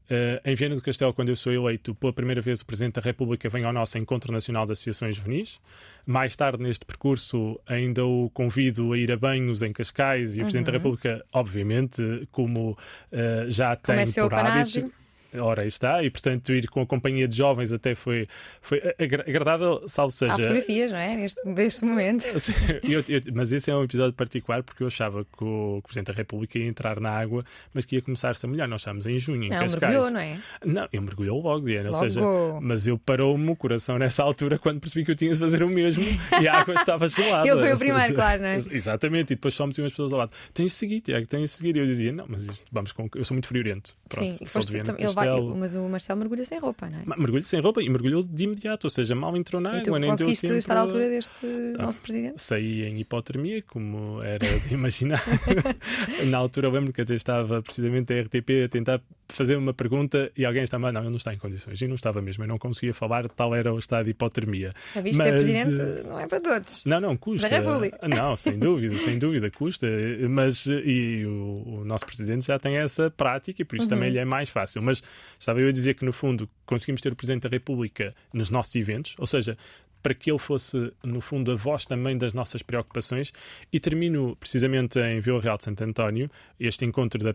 [0.06, 3.02] Uh, em Viana do Castelo, quando eu sou eleito pela primeira vez, o Presidente da
[3.02, 5.60] República vem ao nosso Encontro Nacional de Associações Juvenis.
[6.06, 10.44] Mais tarde, neste percurso, ainda o convido a ir a banhos em Cascais e o
[10.44, 10.78] Presidente da uhum.
[10.78, 14.92] República, obviamente, como uh, já tem é por hábito.
[15.40, 18.28] Ora, aí está, e portanto ir com a companhia de jovens até foi,
[18.62, 20.34] foi agradável, salvo seja.
[20.34, 21.16] Há fotografias, não é?
[21.16, 22.26] Neste, neste momento.
[22.84, 25.82] eu, eu, mas esse é um episódio particular porque eu achava que o, que o,
[25.84, 27.44] Presidente da República ia entrar na água,
[27.74, 28.68] mas que ia começar-se a molhar.
[28.68, 29.82] Nós estamos em junho, em não, Cascais.
[29.82, 30.40] mergulhou, não é?
[30.66, 31.90] Não, eu mergulhou logo, Diana.
[31.90, 32.04] Logo.
[32.04, 32.22] Ou seja,
[32.62, 35.70] mas eu parou-me o coração nessa altura quando percebi que eu tinha de fazer o
[35.70, 36.06] mesmo
[36.42, 37.48] e a água estava gelada.
[37.50, 38.58] Ele foi o primeiro, seja, claro, não é?
[38.72, 40.32] Exatamente, e depois só me umas pessoas ao lado.
[40.54, 41.76] Tens de seguir, Tiago, tens de seguir.
[41.76, 43.10] E eu dizia, não, mas isto, vamos com.
[43.16, 43.96] Eu sou muito friorento.
[44.08, 45.25] Pronto, Sim, sou de Viana ele vai,
[45.56, 47.18] mas o Marcelo mergulha sem roupa, não é?
[47.18, 50.00] Mergulha sem roupa e mergulhou de imediato, ou seja, mal entrou na água.
[50.00, 50.60] nem conseguiste tempo...
[50.60, 51.46] estar à altura deste
[51.78, 52.42] ah, nosso presidente?
[52.42, 55.22] Saí em hipotermia, como era de imaginar.
[56.28, 60.32] na altura eu lembro que até estava precisamente a RTP a tentar fazer uma pergunta
[60.38, 61.82] e alguém estava, não, ele não está em condições.
[61.82, 64.74] E não estava mesmo, eu não conseguia falar, tal era o estado de hipotermia.
[64.94, 66.84] Já viste mas, ser presidente eh, não é para todos.
[66.86, 67.50] Não, não, custa.
[67.50, 68.08] Da República.
[68.08, 69.88] Não, sem dúvida, sem dúvida, custa.
[70.30, 73.90] Mas e o, o nosso presidente já tem essa prática e por isso uhum.
[73.90, 74.82] também lhe é mais fácil.
[74.82, 75.02] Mas
[75.40, 78.76] estava eu a dizer que no fundo conseguimos ter o Presidente da República nos nossos
[78.76, 79.58] eventos, ou seja,
[80.06, 83.34] para que ele fosse, no fundo, a voz também das nossas preocupações.
[83.74, 86.30] E termino precisamente em Vila Real de Santo António.
[86.60, 87.32] Este encontro da,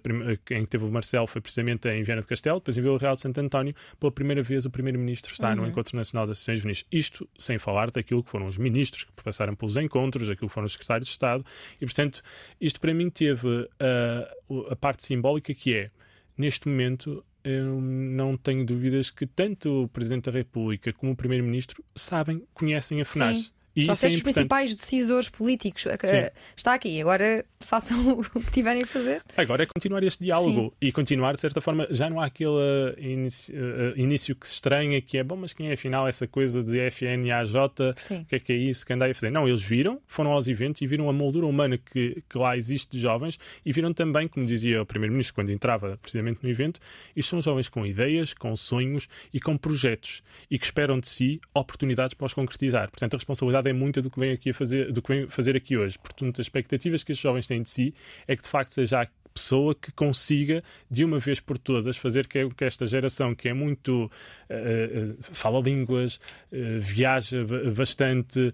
[0.53, 3.15] em que teve o Marcelo foi precisamente em Viana do Castelo, depois em Vila Real
[3.15, 3.75] de Santo António.
[3.99, 5.57] Pela primeira vez, o Primeiro-Ministro está uhum.
[5.57, 6.85] no Encontro Nacional das Associações Juvenis.
[6.93, 10.67] Isto sem falar daquilo que foram os ministros que passaram pelos encontros, aquilo que foram
[10.67, 11.45] os secretários de Estado.
[11.81, 12.23] E, portanto,
[12.61, 15.91] isto para mim teve uh, a parte simbólica que é,
[16.39, 21.85] neste momento, eu não tenho dúvidas que tanto o Presidente da República como o Primeiro-Ministro
[21.95, 23.39] sabem, conhecem a FNAS.
[23.39, 23.51] Sim.
[23.75, 25.83] E Só isso é os principais decisores políticos.
[25.83, 26.31] Sim.
[26.57, 29.23] Está aqui, agora façam o que tiverem a fazer.
[29.37, 32.51] Agora é continuar este diálogo e continuar, de certa forma, já não há aquele
[32.99, 36.63] início, uh, início que se estranha, que é bom, mas quem é afinal essa coisa
[36.65, 37.55] de FNAJ?
[37.97, 38.21] Sim.
[38.23, 39.31] O que é que é isso que andai a fazer?
[39.31, 42.97] Não, eles viram, foram aos eventos e viram a moldura humana que, que lá existe
[42.97, 46.81] de jovens e viram também, como dizia o Primeiro-Ministro quando entrava precisamente no evento,
[47.15, 51.41] isto são jovens com ideias, com sonhos e com projetos e que esperam de si
[51.55, 52.91] oportunidades para os concretizar.
[52.91, 55.57] Portanto, a responsabilidade é muita do que vem aqui a fazer, do que vem fazer
[55.57, 55.99] aqui hoje.
[55.99, 57.95] Portanto, as expectativas que estes jovens têm de si
[58.27, 62.27] é que de facto seja a pessoa que consiga de uma vez por todas fazer
[62.27, 66.17] que, que esta geração que é muito uh, uh, fala línguas,
[66.53, 67.39] uh, viaja
[67.75, 68.53] bastante,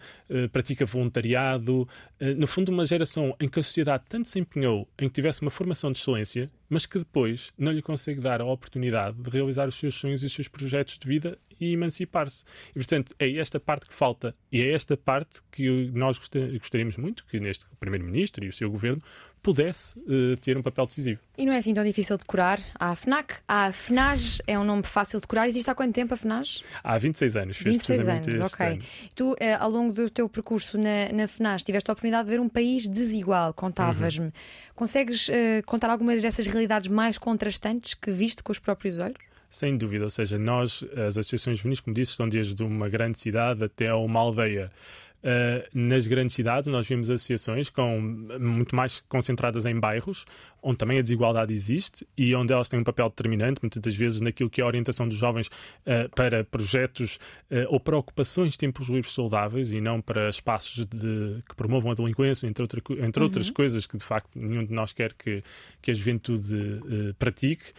[0.53, 1.89] pratica voluntariado,
[2.37, 5.51] no fundo uma geração em que a sociedade tanto se empenhou em que tivesse uma
[5.51, 9.77] formação de excelência, mas que depois não lhe consegue dar a oportunidade de realizar os
[9.77, 12.45] seus sonhos e os seus projetos de vida e emancipar-se.
[12.71, 17.25] E, portanto, é esta parte que falta e é esta parte que nós gostaríamos muito
[17.27, 19.03] que neste Primeiro-Ministro e o seu governo
[19.47, 21.21] pudesse uh, ter um papel decisivo.
[21.39, 22.61] E não é assim tão difícil de decorar.
[22.75, 25.47] Há a FNAC, há a FNAG, é um nome fácil de decorar.
[25.47, 26.63] Existe há quanto tempo a FNAG?
[26.83, 27.57] Há 26 anos.
[27.57, 28.67] Fez 26 anos, ok.
[28.67, 28.83] Ano.
[29.15, 32.41] Tu, uh, ao longo do teu percurso na, na FNAG, tiveste a oportunidade de ver
[32.41, 34.27] um país desigual, contavas-me.
[34.27, 34.33] Uhum.
[34.75, 35.33] Consegues uh,
[35.65, 39.27] contar algumas dessas realidades mais contrastantes que viste com os próprios olhos?
[39.57, 43.65] Sem dúvida, ou seja, nós, as associações juvenis, como disse, estão desde uma grande cidade
[43.65, 44.71] até uma aldeia.
[45.25, 47.99] Uh, nas grandes cidades, nós vimos associações com,
[48.39, 50.27] muito mais concentradas em bairros,
[50.67, 54.21] onde também a desigualdade existe e onde elas têm um papel determinante, muitas das vezes,
[54.21, 57.21] naquilo que é a orientação dos jovens uh, para projetos
[57.53, 61.93] uh, ou para ocupações de tempos livres saudáveis e não para espaços de, que promovam
[61.93, 63.27] a delinquência, entre, outra, entre uhum.
[63.27, 65.41] outras coisas que, de facto, nenhum de nós quer que,
[65.81, 66.83] que a juventude
[67.17, 67.73] pratique.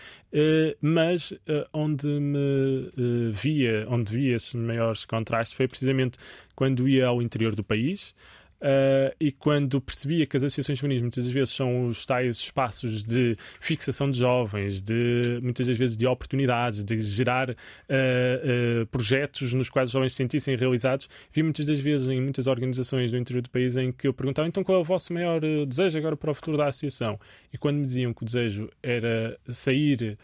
[0.82, 1.34] mas
[1.74, 2.92] onde me
[3.34, 6.18] via, onde via esses maiores contrastes foi precisamente
[6.56, 8.16] quando ia ao interior do país.
[8.60, 13.38] Uh, e quando percebia que as associações juvenis muitas vezes são os tais espaços de
[13.60, 19.70] fixação de jovens, de muitas das vezes de oportunidades, de gerar uh, uh, projetos nos
[19.70, 23.44] quais os jovens se sentissem realizados, vi muitas das vezes em muitas organizações do interior
[23.44, 26.32] do país em que eu perguntava então qual é o vosso maior desejo agora para
[26.32, 27.20] o futuro da associação?
[27.54, 30.18] E quando me diziam que o desejo era sair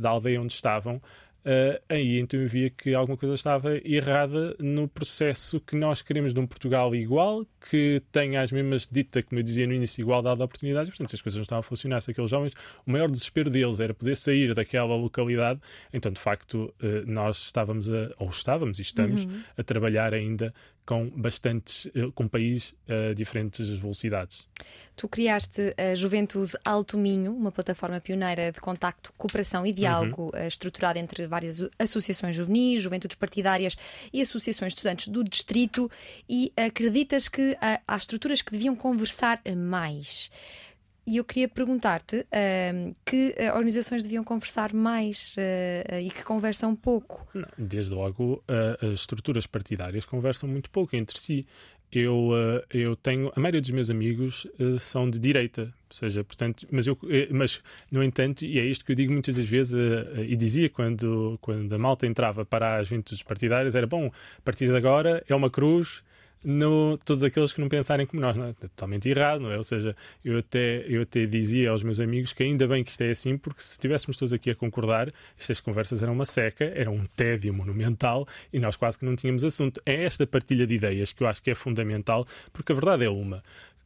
[0.00, 1.02] da aldeia onde estavam,
[1.44, 6.32] Uh, aí então eu via que alguma coisa estava errada no processo que nós queremos
[6.32, 10.36] de um Portugal igual, que tenha as mesmas dita, como eu dizia no início, igualdade
[10.36, 10.90] de oportunidades.
[10.90, 12.52] Portanto, se as coisas não estavam a funcionar, se aqueles jovens,
[12.86, 15.60] o maior desespero deles era poder sair daquela localidade,
[15.92, 19.42] então de facto uh, nós estávamos a, ou estávamos e estamos uhum.
[19.56, 24.48] a trabalhar ainda com bastantes, com país a diferentes velocidades.
[24.96, 30.46] Tu criaste a Juventude Alto Minho, uma plataforma pioneira de contacto, cooperação e diálogo uhum.
[30.46, 33.76] estruturada entre várias associações juvenis, juventudes partidárias
[34.12, 35.90] e associações de estudantes do distrito
[36.28, 40.30] e acreditas que há estruturas que deviam conversar mais.
[41.04, 46.76] E eu queria perguntar-te uh, que uh, organizações deviam conversar mais uh, e que conversam
[46.76, 47.26] pouco.
[47.34, 48.42] Não, desde logo,
[48.80, 51.46] as estruturas partidárias conversam muito pouco entre si.
[51.90, 52.30] Eu,
[52.72, 53.30] eu tenho.
[53.36, 54.46] A maioria dos meus amigos
[54.80, 56.66] são de direita, ou seja, portanto.
[56.70, 56.98] Mas, eu,
[57.30, 57.60] mas,
[57.90, 59.74] no entanto, e é isto que eu digo muitas das vezes,
[60.26, 64.68] e dizia quando, quando a malta entrava para as juventudes partidárias: era bom, a partir
[64.68, 66.02] de agora é uma cruz
[66.44, 68.36] no, todos aqueles que não pensarem como nós.
[68.36, 68.50] Não é?
[68.50, 69.56] é totalmente errado, não é?
[69.56, 73.02] Ou seja, eu até, eu até dizia aos meus amigos que ainda bem que isto
[73.02, 76.90] é assim, porque se estivéssemos todos aqui a concordar, estas conversas eram uma seca, era
[76.90, 79.80] um tédio monumental e nós quase que não tínhamos assunto.
[79.86, 83.10] É esta partilha de ideias que eu acho que é fundamental, porque a verdade é
[83.10, 83.42] uma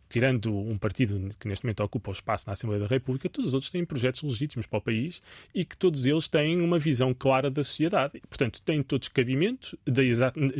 [0.08, 3.54] tirando um partido que neste momento ocupa o espaço na Assembleia da República, todos os
[3.54, 5.20] outros têm projetos legítimos para o país
[5.54, 8.20] e que todos eles têm uma visão clara da sociedade.
[8.28, 10.12] Portanto, têm todos cabimento, de,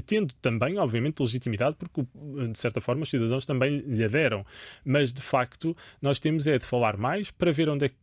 [0.06, 2.02] tendo também, obviamente, legitimidade, porque,
[2.50, 4.44] de certa forma, os cidadãos também lhe aderam.
[4.84, 7.96] Mas, de facto, nós temos é de falar mais para ver onde é que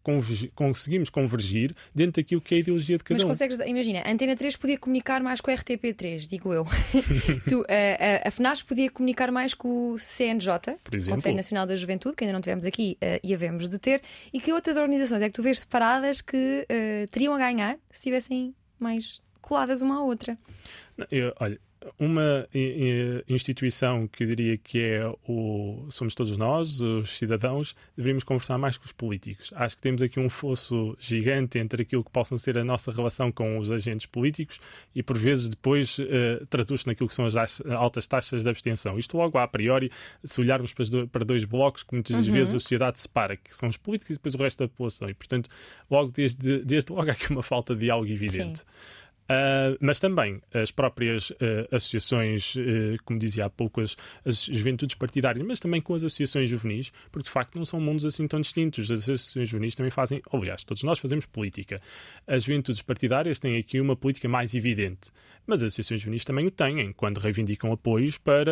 [0.56, 3.28] conseguimos convergir dentro daquilo que é a ideologia de cada Mas um.
[3.28, 6.66] Mas consegues, imagina, a Antena 3 podia comunicar mais com a RTP3, digo eu.
[7.48, 11.33] tu, a, a, a FNAS podia comunicar mais com o CNJ, Por exemplo.
[11.34, 14.02] Conselho Nacional da Juventude, que ainda não tivemos aqui uh, e havemos de ter,
[14.34, 18.00] e que outras organizações é que tu vês separadas que uh, teriam a ganhar se
[18.00, 20.38] estivessem mais coladas uma à outra?
[21.12, 21.60] Eu, olha,
[22.00, 22.48] uma
[23.28, 28.78] instituição que eu diria que é o somos todos nós, os cidadãos, deveríamos conversar mais
[28.78, 29.52] com os políticos.
[29.56, 33.32] Acho que temos aqui um fosso gigante entre aquilo que possam ser a nossa relação
[33.32, 34.60] com os agentes políticos
[34.93, 38.98] e por vezes depois uh, traduz-se naquilo que são as altas taxas de abstenção.
[38.98, 39.91] Isto logo a priori,
[40.24, 40.74] se olharmos
[41.12, 42.34] para dois blocos que muitas uhum.
[42.34, 45.10] vezes a sociedade separa, que são os políticos e depois o resto da população.
[45.10, 45.50] E portanto,
[45.89, 48.60] logo desde, desde logo há aqui uma falta de diálogo evidente.
[48.60, 48.65] Sim.
[49.24, 51.36] Uh, mas também as próprias uh,
[51.72, 56.50] associações, uh, como dizia há pouco, as, as, juventudes partidárias, mas também com as associações
[56.50, 58.92] juvenis, porque de facto não são mundos assim tão distintos.
[58.92, 61.82] As associações juvenis também fazem, aliás, todos nós fazemos política.
[62.28, 65.10] As juventudes partidárias têm aqui uma política mais evidente,
[65.48, 68.52] mas as associações juvenis também o têm, quando reivindicam apoios para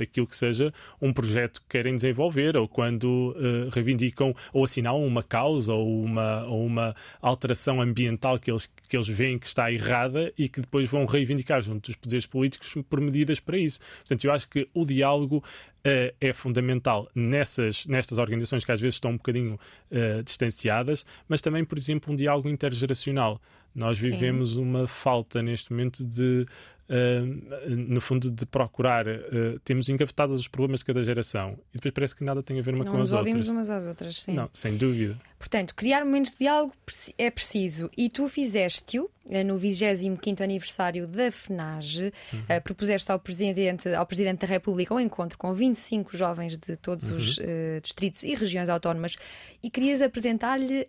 [0.00, 3.36] aquilo que seja um projeto que querem desenvolver, ou quando
[3.72, 9.08] reivindicam ou assinalam uma causa ou uma, ou uma alteração ambiental que eles, que eles
[9.08, 13.00] veem que está está errada e que depois vão reivindicar junto dos poderes políticos por
[13.00, 13.78] medidas para isso.
[13.98, 18.94] Portanto, eu acho que o diálogo uh, é fundamental nessas, nestas organizações que às vezes
[18.94, 19.58] estão um bocadinho
[19.90, 23.40] uh, distanciadas, mas também, por exemplo, um diálogo intergeracional.
[23.74, 24.10] Nós Sim.
[24.10, 26.46] vivemos uma falta neste momento de
[26.90, 29.06] Uh, no fundo, de procurar.
[29.06, 32.62] Uh, temos engavetados os problemas de cada geração e depois parece que nada tem a
[32.62, 33.32] ver uma não com as outras.
[33.32, 34.32] Não ouvimos umas às outras, sim.
[34.32, 35.16] Não, sem dúvida.
[35.38, 36.74] Portanto, criar momentos de diálogo
[37.16, 42.40] é preciso e tu fizeste-o eh, no 25 aniversário da FNAGE, uhum.
[42.40, 47.10] uh, propuseste ao Presidente, ao Presidente da República um encontro com 25 jovens de todos
[47.10, 47.16] uhum.
[47.16, 47.42] os uh,
[47.80, 49.16] distritos e regiões autónomas
[49.62, 50.86] e querias apresentar-lhe uh,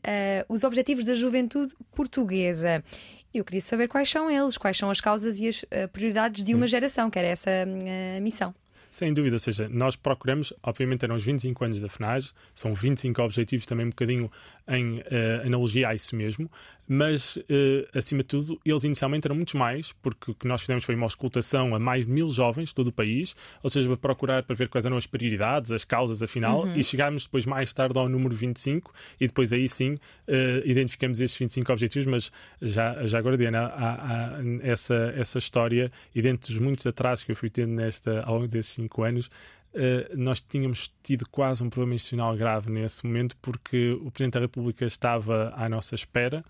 [0.50, 2.84] os objetivos da juventude portuguesa.
[3.34, 6.54] Eu queria saber quais são eles, quais são as causas e as uh, prioridades de
[6.54, 8.54] uma geração, que era essa uh, missão.
[8.91, 13.22] Sem dúvida, ou seja, nós procuramos, obviamente eram os 25 anos da FNAG, são 25
[13.22, 14.30] objetivos também um bocadinho
[14.67, 16.52] em uh, analogia a isso mesmo,
[16.93, 20.84] mas uh, acima de tudo, eles inicialmente eram muitos mais, porque o que nós fizemos
[20.84, 23.95] foi uma auscultação a mais de mil jovens de todo o país, ou seja, para
[23.95, 26.75] procurar para ver quais eram as prioridades, as causas afinal, uhum.
[26.75, 29.99] e chegámos depois mais tarde ao número 25, e depois aí sim uh,
[30.65, 36.21] identificamos esses 25 objetivos, mas já, já agora, Diana, há, há essa, essa história, e
[36.21, 39.30] dentre os muitos atrasos que eu fui tendo nesta, ao longo desses 5 anos,
[39.73, 44.41] Uh, nós tínhamos tido quase um problema institucional grave nesse momento porque o Presidente da
[44.41, 46.43] República estava à nossa espera.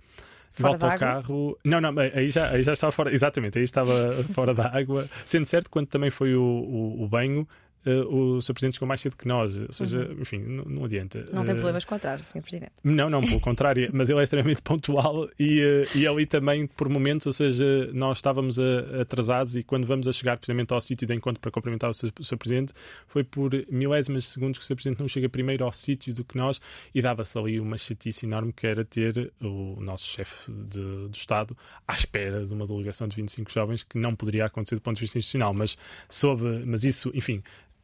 [0.52, 1.58] Fora volta ao carro.
[1.64, 3.14] Não, não, aí já, aí já estava fora.
[3.14, 3.92] Exatamente, aí estava
[4.34, 5.08] fora da água.
[5.26, 7.48] Sendo certo, quando também foi o, o, o banho,
[7.86, 8.54] uh, o Sr.
[8.54, 9.56] Presidente chegou mais cedo que nós.
[9.58, 10.22] Ou seja, uhum.
[10.22, 11.26] enfim, não, não, adianta.
[11.32, 12.42] Não tem eh, problemas com atraso, Sr.
[12.42, 12.72] Presidente.
[12.84, 13.90] Não, não, pelo contrário.
[13.94, 18.18] Mas ele é extremamente pontual e, uh, e ali também, por momentos, ou seja, nós
[18.18, 18.58] estávamos
[19.00, 22.38] atrasados e quando vamos a chegar precisamente ao sítio de encontro para cumprimentar o Sr.
[22.38, 22.74] Presidente,
[23.08, 24.76] foi por milésimas de segundos que o Sr.
[24.76, 26.60] Presidente não chega primeiro ao sítio do que nós
[26.94, 31.94] e dava-se ali uma chatice enorme que era ter o nosso chefe do Estado à
[31.94, 35.18] espera de uma delegação de 25 jovens que não poderia acontecer do ponto de vista
[35.18, 35.78] institucional, mas
[36.10, 37.42] soube, mas isso, enfim,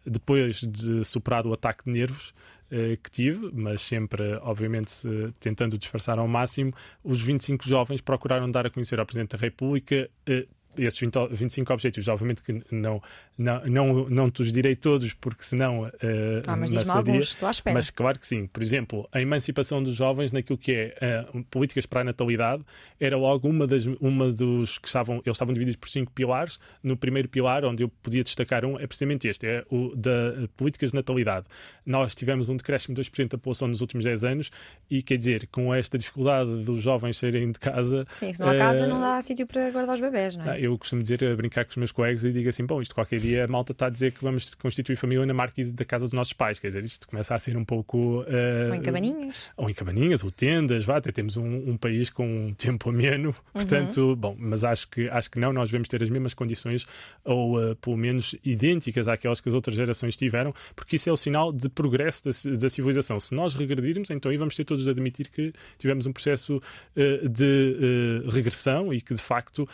[0.09, 2.33] depois de superado o ataque de nervos
[2.71, 4.91] uh, que tive, mas sempre, obviamente,
[5.39, 10.09] tentando disfarçar ao máximo, os 25 jovens procuraram dar a conhecer ao Presidente da República.
[10.27, 13.01] Uh, esses 20, 25 objetivos, obviamente que não,
[13.37, 15.83] não, não, não te os direi todos, porque senão.
[15.83, 17.73] Uh, ah, mas diz-me alguns, estou à espera.
[17.75, 18.47] Mas claro que sim.
[18.47, 22.63] Por exemplo, a emancipação dos jovens naquilo que é uh, políticas para a natalidade
[22.99, 25.17] era logo uma, das, uma dos que estavam.
[25.17, 26.59] Eles estavam divididos por cinco pilares.
[26.81, 30.89] No primeiro pilar, onde eu podia destacar um, é precisamente este: é o da políticas
[30.89, 31.45] de natalidade.
[31.85, 34.51] Nós tivemos um decréscimo de 2% da população nos últimos 10 anos
[34.89, 38.07] e quer dizer, com esta dificuldade dos jovens saírem de casa.
[38.09, 40.59] Sim, se não há uh, casa, não dá sítio para guardar os bebés, não é?
[40.59, 43.19] eu costumo dizer, a brincar com os meus colegas e digo assim: bom, isto qualquer
[43.19, 46.13] dia a malta está a dizer que vamos constituir família na marquise da casa dos
[46.13, 46.59] nossos pais.
[46.59, 48.21] Quer dizer, isto começa a ser um pouco.
[48.21, 49.51] Uh, ou em cabaninhas.
[49.57, 53.35] Ou em cabaninhas, ou tendas, vá, até temos um, um país com um tempo ameno,
[53.53, 54.15] portanto, uhum.
[54.15, 56.85] bom, mas acho que, acho que não, nós devemos ter as mesmas condições,
[57.23, 61.17] ou uh, pelo menos idênticas àquelas que as outras gerações tiveram, porque isso é o
[61.17, 63.19] sinal de progresso da, da civilização.
[63.19, 67.29] Se nós regredirmos, então aí vamos ter todos de admitir que tivemos um processo uh,
[67.29, 69.67] de regressão e que, de facto,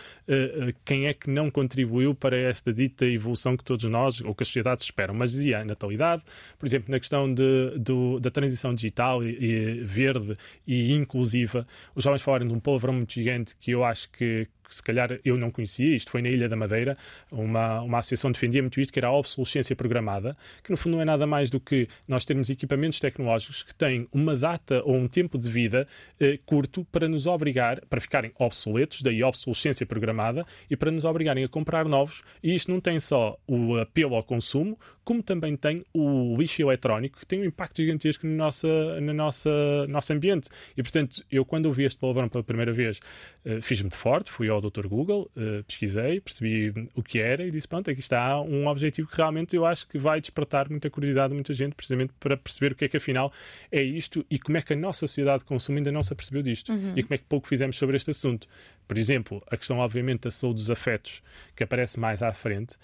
[0.85, 4.47] quem é que não contribuiu para esta dita evolução que todos nós ou que as
[4.47, 5.13] sociedades esperam.
[5.13, 6.23] Mas dizia a natalidade,
[6.57, 12.03] por exemplo, na questão de, do, da transição digital e, e, verde e inclusiva, os
[12.03, 15.37] jovens falaram de um palavrão muito gigante que eu acho que que se calhar eu
[15.37, 16.97] não conhecia, isto foi na Ilha da Madeira,
[17.31, 21.01] uma, uma associação defendia muito isto, que era a obsolescência programada, que no fundo não
[21.01, 25.07] é nada mais do que nós termos equipamentos tecnológicos que têm uma data ou um
[25.07, 25.87] tempo de vida
[26.19, 31.43] eh, curto para nos obrigar, para ficarem obsoletos, daí obsolescência programada, e para nos obrigarem
[31.43, 35.83] a comprar novos, e isto não tem só o apelo ao consumo, como também tem
[35.93, 38.67] o lixo eletrónico, que tem um impacto gigantesco no nosso,
[39.01, 40.49] no nossa, nosso ambiente.
[40.77, 42.99] E, portanto, eu quando ouvi este palavrão pela primeira vez,
[43.45, 44.87] uh, fiz-me de forte, fui ao Dr.
[44.87, 49.17] Google, uh, pesquisei, percebi o que era e disse, pronto, aqui está um objetivo que
[49.17, 52.75] realmente eu acho que vai despertar muita curiosidade de muita gente, precisamente para perceber o
[52.75, 53.31] que é que afinal
[53.71, 56.41] é isto e como é que a nossa sociedade de consumo ainda não se apercebeu
[56.41, 56.93] disto uhum.
[56.95, 58.47] e como é que pouco fizemos sobre este assunto.
[58.87, 61.21] Por exemplo, a questão, obviamente, da saúde dos afetos,
[61.55, 62.77] que aparece mais à frente,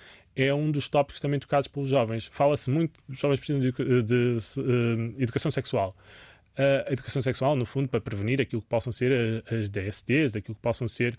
[0.43, 2.29] é um dos tópicos também tocados pelos jovens.
[2.31, 4.37] Fala-se muito, os jovens precisam de, de, de,
[5.15, 5.95] de educação sexual.
[6.87, 10.61] A educação sexual, no fundo, para prevenir aquilo que possam ser as DSTs, aquilo que
[10.61, 11.17] possam ser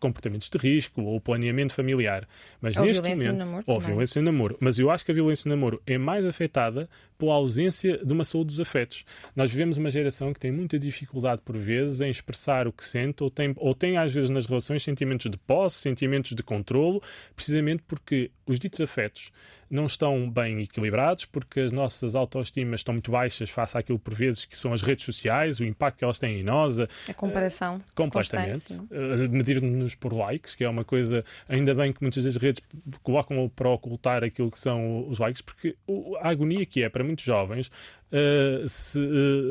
[0.00, 2.26] comportamentos de risco ou planeamento familiar.
[2.60, 3.64] Mas ou neste violência momento, no namoro.
[3.66, 4.56] Ou violência no namoro.
[4.60, 8.24] Mas eu acho que a violência no namoro é mais afetada pela ausência de uma
[8.24, 9.04] saúde dos afetos.
[9.34, 13.22] Nós vivemos uma geração que tem muita dificuldade, por vezes, em expressar o que sente,
[13.22, 17.02] ou tem, ou tem às vezes nas relações sentimentos de posse, sentimentos de controlo,
[17.34, 19.30] precisamente porque os ditos afetos
[19.70, 24.44] não estão bem equilibrados, porque as nossas autoestimas estão muito baixas face àquilo, por vezes,
[24.44, 26.78] que são as redes sociais, o impacto que elas têm em nós.
[26.78, 27.76] A, a comparação.
[27.76, 28.74] Uh, completamente.
[28.74, 32.62] Uh, Medir-nos por likes, que é uma coisa, ainda bem que muitas das redes
[33.02, 35.76] colocam para ocultar aquilo que são os likes, porque
[36.20, 37.68] a agonia que é para muitos jovens
[38.12, 39.00] uh, se,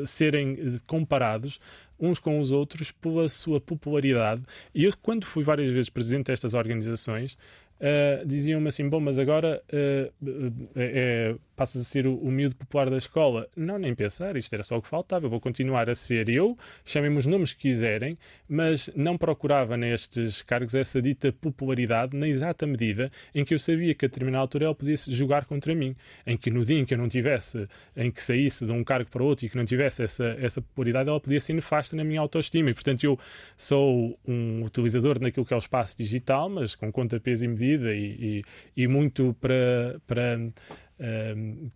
[0.05, 1.59] serem comparados
[1.99, 4.43] uns com os outros pela sua popularidade.
[4.73, 7.37] E eu, quando fui várias vezes presidente destas organizações,
[7.79, 12.89] Uh, diziam-me assim: bom, mas agora uh, é, passas a ser o, o miúdo popular
[12.89, 13.47] da escola.
[13.55, 15.27] Não, nem pensar, isto era só o que faltava.
[15.27, 18.17] Eu vou continuar a ser eu, chamem-me os nomes que quiserem,
[18.49, 23.93] mas não procurava nestes cargos essa dita popularidade na exata medida em que eu sabia
[23.93, 25.95] que a determinada altura ela podia jogar contra mim.
[26.25, 29.09] Em que no dia em que eu não tivesse, em que saísse de um cargo
[29.11, 32.21] para outro e que não tivesse essa, essa popularidade, ela podia ser nefasta na minha
[32.21, 32.71] autoestima.
[32.71, 33.19] E portanto eu
[33.55, 37.66] sou um utilizador naquilo que é o espaço digital, mas com conta, peso e medida
[37.75, 38.43] e,
[38.75, 39.99] e, e muito para.
[40.05, 40.37] para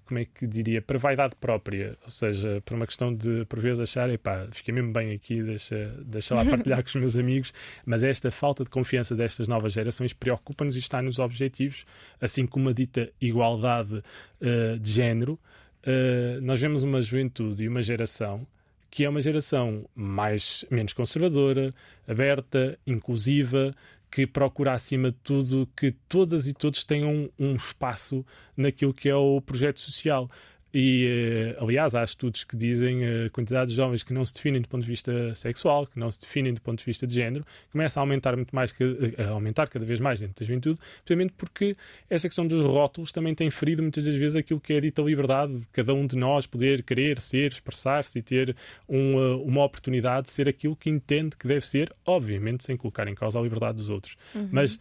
[0.05, 3.79] como é que diria, para vaidade própria, ou seja, por uma questão de por vezes
[3.79, 7.53] achar, epá, fiquei mesmo bem aqui, deixa, deixa lá partilhar com os meus amigos,
[7.85, 11.85] mas esta falta de confiança destas novas gerações preocupa-nos e está nos objetivos,
[12.19, 13.97] assim como a dita igualdade
[14.41, 15.39] uh, de género.
[15.83, 18.47] Uh, nós vemos uma juventude e uma geração
[18.91, 21.73] que é uma geração mais menos conservadora,
[22.05, 23.73] aberta, inclusiva,
[24.11, 28.25] que procura, acima de tudo, que todas e todos tenham um espaço
[28.57, 30.29] naquilo que é o projeto social.
[30.73, 34.61] E, eh, aliás, há estudos que dizem a quantidade de jovens que não se definem
[34.61, 37.45] do ponto de vista sexual, que não se definem do ponto de vista de género,
[37.71, 38.73] começa a aumentar muito mais,
[39.17, 41.75] a aumentar cada vez mais dentro da juventude, precisamente porque
[42.09, 45.01] essa questão dos rótulos também tem ferido muitas das vezes aquilo que é a dita
[45.01, 48.55] liberdade de cada um de nós poder querer ser, expressar-se e ter
[48.87, 53.15] uma, uma oportunidade de ser aquilo que entende que deve ser, obviamente sem colocar em
[53.15, 54.15] causa a liberdade dos outros.
[54.33, 54.47] Uhum.
[54.51, 54.79] Mas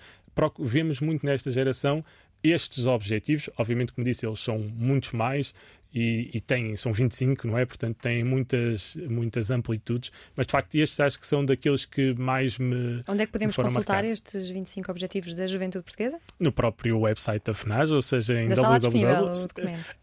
[0.60, 2.04] vemos muito nesta geração
[2.42, 5.54] estes objetivos, obviamente, como disse, eles são muitos mais
[5.92, 7.64] e, e têm, são 25, não é?
[7.64, 12.58] Portanto, têm muitas, muitas amplitudes, mas de facto estes acho que são daqueles que mais
[12.58, 13.02] me.
[13.08, 14.04] Onde é que podemos consultar marcar.
[14.04, 16.18] estes 25 Objetivos da Juventude Portuguesa?
[16.38, 19.32] No próprio website da FNAJ, ou seja, em www.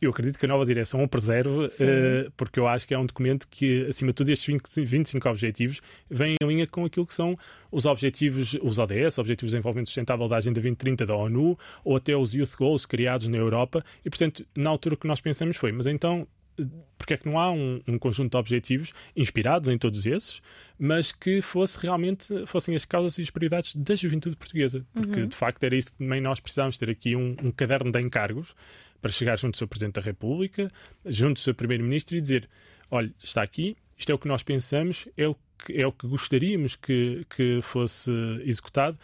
[0.02, 3.06] Eu acredito que a nova direção o preserve, uh, porque eu acho que é um
[3.06, 7.14] documento que, acima de tudo, estes 20, 25 Objetivos vêm em linha com aquilo que
[7.14, 7.36] são
[7.72, 12.16] os objetivos, os ODS, Objetivos de Desenvolvimento Sustentável da Agenda 2030 da ONU, ou até
[12.16, 15.72] os Youth Goals criados na Europa, e portanto, na altura o que nós pensamos foi,
[15.72, 16.28] mas então
[16.98, 20.42] porque é que não há um, um, conjunto de objetivos inspirados em todos esses,
[20.78, 25.28] mas que fosse realmente fossem as causas e as prioridades da juventude portuguesa, porque uhum.
[25.28, 28.56] de facto era isso que também nós precisávamos ter aqui um, um, caderno de encargos
[29.02, 30.72] para chegar junto do seu Presidente da República,
[31.06, 32.50] junto do seu Primeiro-Ministro e dizer:
[32.90, 36.08] olha, está aqui, isto é o que nós pensamos, é o que, é o que
[36.08, 38.12] gostaríamos que, que fosse
[38.44, 38.98] executado,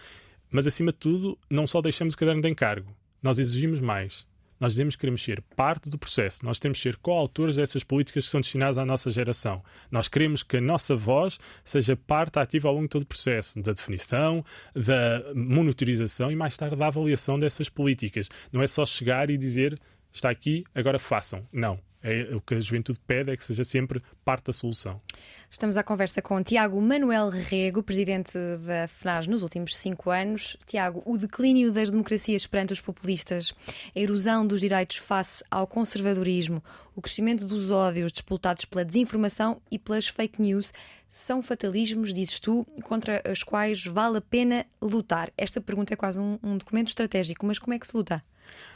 [0.52, 4.26] mas acima de tudo, não só deixamos o caderno de encargo, nós exigimos mais
[4.64, 8.24] nós dizemos que queremos ser parte do processo, nós temos que ser coautores dessas políticas
[8.24, 9.62] que são destinadas à nossa geração.
[9.92, 13.62] Nós queremos que a nossa voz seja parte ativa ao longo de todo o processo,
[13.62, 14.42] da definição,
[14.74, 18.30] da monitorização e mais tarde da avaliação dessas políticas.
[18.54, 19.78] Não é só chegar e dizer
[20.14, 21.46] está aqui, agora façam.
[21.52, 21.78] Não.
[22.04, 25.02] É, o que a juventude pede é que seja sempre parte da solução.
[25.50, 28.34] Estamos à conversa com Tiago Manuel Rego, presidente
[28.66, 30.58] da FNAS nos últimos cinco anos.
[30.68, 33.54] Tiago, o declínio das democracias perante os populistas,
[33.96, 36.62] a erosão dos direitos face ao conservadorismo,
[36.94, 40.74] o crescimento dos ódios disputados pela desinformação e pelas fake news
[41.10, 45.32] são fatalismos, dizes tu, contra os quais vale a pena lutar?
[45.38, 48.22] Esta pergunta é quase um, um documento estratégico, mas como é que se luta?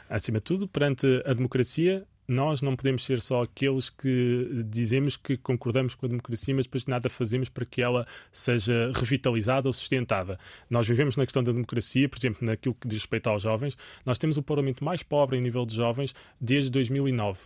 [0.08, 5.38] Acima de tudo, perante a democracia, nós não podemos ser só aqueles que dizemos que
[5.38, 10.38] concordamos com a democracia, mas depois nada fazemos para que ela seja revitalizada ou sustentada.
[10.70, 14.18] Nós vivemos na questão da democracia, por exemplo, naquilo que diz respeito aos jovens, nós
[14.18, 17.40] temos o parlamento mais pobre em nível de jovens desde 2009.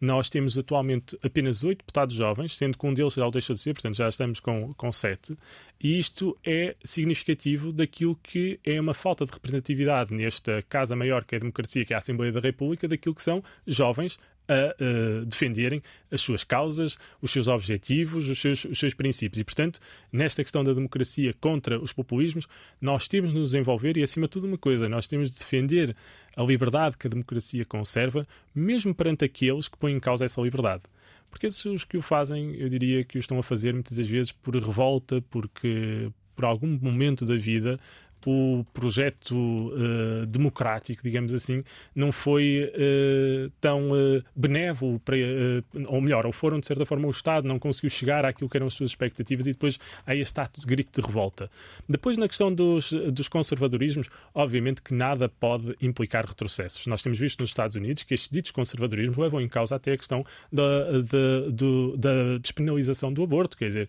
[0.00, 3.60] Nós temos atualmente apenas oito deputados jovens, sendo que um deles já o deixou de
[3.60, 5.36] ser, portanto já estamos com, com sete,
[5.80, 11.34] e isto é significativo daquilo que é uma falta de representatividade nesta casa maior que
[11.34, 14.18] é a democracia, que é a Assembleia da República, daquilo que são jovens
[14.48, 19.38] a uh, defenderem as suas causas, os seus objetivos, os seus, os seus princípios.
[19.38, 19.78] E, portanto,
[20.10, 22.48] nesta questão da democracia contra os populismos,
[22.80, 25.94] nós temos de nos envolver e, acima de tudo, uma coisa: nós temos de defender
[26.34, 30.82] a liberdade que a democracia conserva, mesmo perante aqueles que põem em causa essa liberdade.
[31.30, 34.32] Porque esses que o fazem, eu diria que o estão a fazer muitas das vezes
[34.32, 37.78] por revolta, porque por algum momento da vida
[38.26, 41.62] o projeto uh, democrático, digamos assim,
[41.94, 45.16] não foi uh, tão uh, benévolo, para,
[45.86, 48.66] ou melhor, ou foram de certa forma o Estado não conseguiu chegar àquilo que eram
[48.66, 51.50] as suas expectativas e depois aí está de grito de revolta.
[51.88, 56.86] Depois, na questão dos, dos conservadorismos, obviamente que nada pode implicar retrocessos.
[56.86, 59.96] Nós temos visto nos Estados Unidos que estes ditos conservadorismos levam em causa até a
[59.96, 63.88] questão da, da, do, da despenalização do aborto, quer dizer,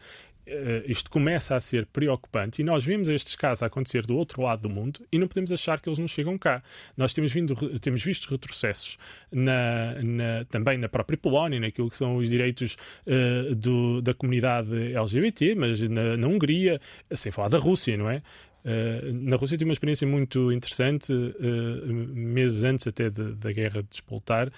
[0.85, 4.69] isto começa a ser preocupante e nós vemos estes casos acontecer do outro lado do
[4.69, 6.61] mundo e não podemos achar que eles não chegam cá.
[6.97, 8.97] Nós temos, vindo, temos visto retrocessos
[9.31, 14.93] na, na, também na própria Polónia, naquilo que são os direitos uh, do, da comunidade
[14.93, 16.79] LGBT, mas na, na Hungria,
[17.11, 18.21] sem falar da Rússia, não é?
[18.63, 23.81] Uh, na Rússia tive uma experiência muito interessante, uh, meses antes até de, da guerra
[23.89, 24.51] despoltar,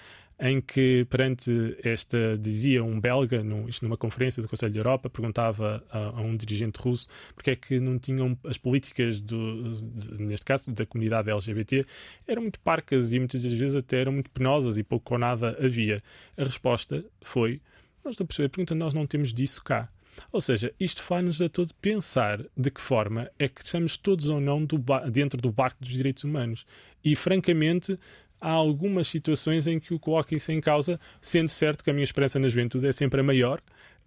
[0.44, 5.08] em que, perante esta, dizia um belga, num, isto numa conferência do Conselho da Europa,
[5.08, 10.20] perguntava a, a, um dirigente russo porque é que não tinham as políticas, do, de,
[10.20, 11.86] neste caso, da comunidade LGBT,
[12.26, 15.56] eram muito parcas e muitas das vezes até eram muito penosas e pouco ou nada
[15.64, 16.02] havia.
[16.36, 17.60] A resposta foi:
[18.04, 19.88] Não estou a perceber, pergunta, nós não temos disso cá.
[20.30, 24.40] Ou seja, isto faz-nos a todos pensar de que forma é que estamos todos ou
[24.40, 24.76] não do
[25.10, 26.66] dentro do barco dos direitos humanos.
[27.04, 27.98] E, francamente,
[28.42, 32.04] há algumas situações em que o coloco isso em causa, sendo certo que a minha
[32.04, 33.60] esperança na juventude é sempre a maior.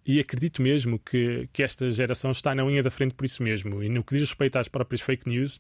[0.06, 3.82] E acredito mesmo que, que esta geração está na linha da frente por isso mesmo.
[3.82, 5.60] E no que diz respeito às próprias fake news,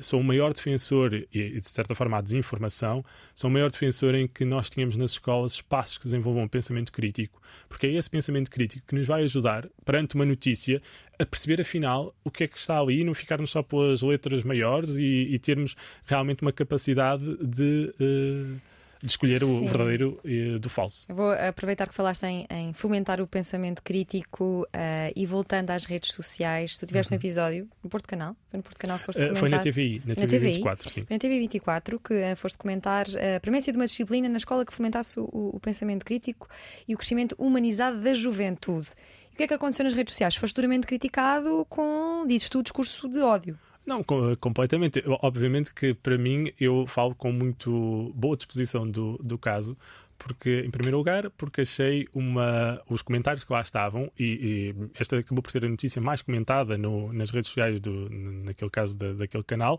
[0.00, 4.26] sou o maior defensor, e de certa forma a desinformação, sou o maior defensor em
[4.26, 8.50] que nós tenhamos nas escolas espaços que desenvolvam um pensamento crítico, porque é esse pensamento
[8.50, 10.80] crítico que nos vai ajudar, perante uma notícia,
[11.18, 14.42] a perceber afinal o que é que está ali e não ficarmos só pelas letras
[14.42, 15.76] maiores e, e termos
[16.06, 17.92] realmente uma capacidade de.
[18.00, 18.70] Uh,
[19.02, 19.66] de escolher Sim.
[19.66, 21.06] o verdadeiro uh, do falso.
[21.08, 25.84] Eu vou aproveitar que falaste em, em fomentar o pensamento crítico uh, e voltando às
[25.84, 26.76] redes sociais.
[26.76, 27.16] Tu tiveste uhum.
[27.16, 28.36] um episódio no Porto Canal?
[28.50, 29.40] Foi no Porto Canal que foste uh, comentar?
[29.40, 31.04] Foi na TVI, na, na TV 24, sim.
[31.04, 34.72] Foi na TV 24 que foste comentar a premência de uma disciplina na escola que
[34.72, 36.48] fomentasse o, o pensamento crítico
[36.86, 38.88] e o crescimento humanizado da juventude.
[39.30, 40.36] E o que é que aconteceu nas redes sociais?
[40.36, 43.58] Foste duramente criticado com, dizes tu, discurso de ódio.
[43.84, 44.04] Não,
[44.38, 45.02] completamente.
[45.22, 49.76] Obviamente que para mim eu falo com muito boa disposição do, do caso,
[50.20, 55.18] porque, em primeiro lugar, porque achei uma, os comentários que lá estavam, e, e esta
[55.18, 59.14] acabou por ser a notícia mais comentada no, nas redes sociais, do, naquele caso da,
[59.14, 59.76] daquele canal,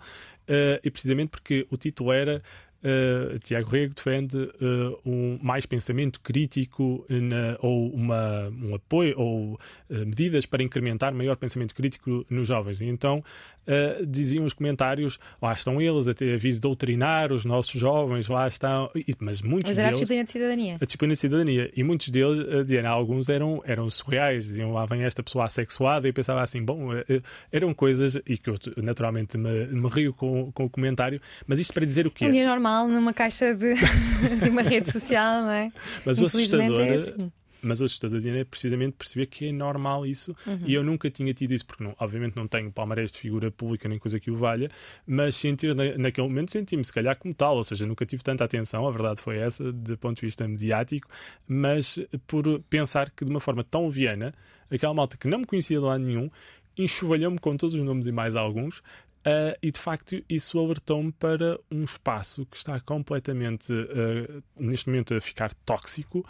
[0.50, 2.42] uh, e precisamente porque o título era
[2.82, 9.54] uh, Tiago Rego defende uh, um mais pensamento crítico na, ou uma, um apoio ou
[9.54, 12.82] uh, medidas para incrementar maior pensamento crítico nos jovens.
[12.82, 13.24] E então
[14.08, 18.48] diziam os comentários: lá estão eles a, ter, a vir doutrinar os nossos jovens, lá
[18.48, 18.90] estão.
[18.96, 20.78] E, mas muitos mas era deles, a disciplina de cidadania.
[20.80, 21.72] A disciplina de cidadania.
[21.76, 24.46] E muitos deles, Diana, alguns eram, eram surreais.
[24.46, 26.90] Diziam lá vem esta pessoa assexuada e pensava assim: bom,
[27.52, 31.74] eram coisas, e que eu naturalmente me, me rio com, com o comentário, mas isto
[31.74, 32.26] para dizer o quê?
[32.26, 33.74] Um dia normal normal numa caixa de,
[34.44, 35.72] de uma rede social, não é?
[36.06, 36.82] Mas o assustador.
[36.82, 37.32] É assim.
[37.62, 40.36] Mas o assustador é precisamente perceber que é normal isso.
[40.46, 40.62] Uhum.
[40.66, 43.88] e eu nunca tinha tido isso, porque não, obviamente não tenho palmarés de figura pública
[43.88, 44.70] nem coisa que o valha,
[45.06, 48.44] mas sentir na, naquele momento senti-me se calhar como tal, ou seja, nunca tive tanta
[48.44, 51.08] atenção, a verdade foi essa, do ponto de vista mediático,
[51.48, 54.34] mas por pensar que de uma forma tão viana,
[54.70, 56.30] aquela malta que não me conhecia de lado nenhum,
[56.78, 58.82] enxovalhou-me com todos os nomes e mais alguns,
[59.22, 65.14] Uh, e de facto isso alertou-me para um espaço que está completamente, uh, neste momento,
[65.14, 66.26] a ficar tóxico,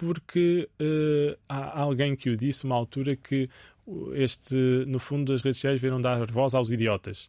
[0.00, 3.50] porque uh, há alguém que o disse uma altura que
[4.14, 4.54] este,
[4.86, 7.28] no fundo, as redes sociais vieram dar voz aos idiotas.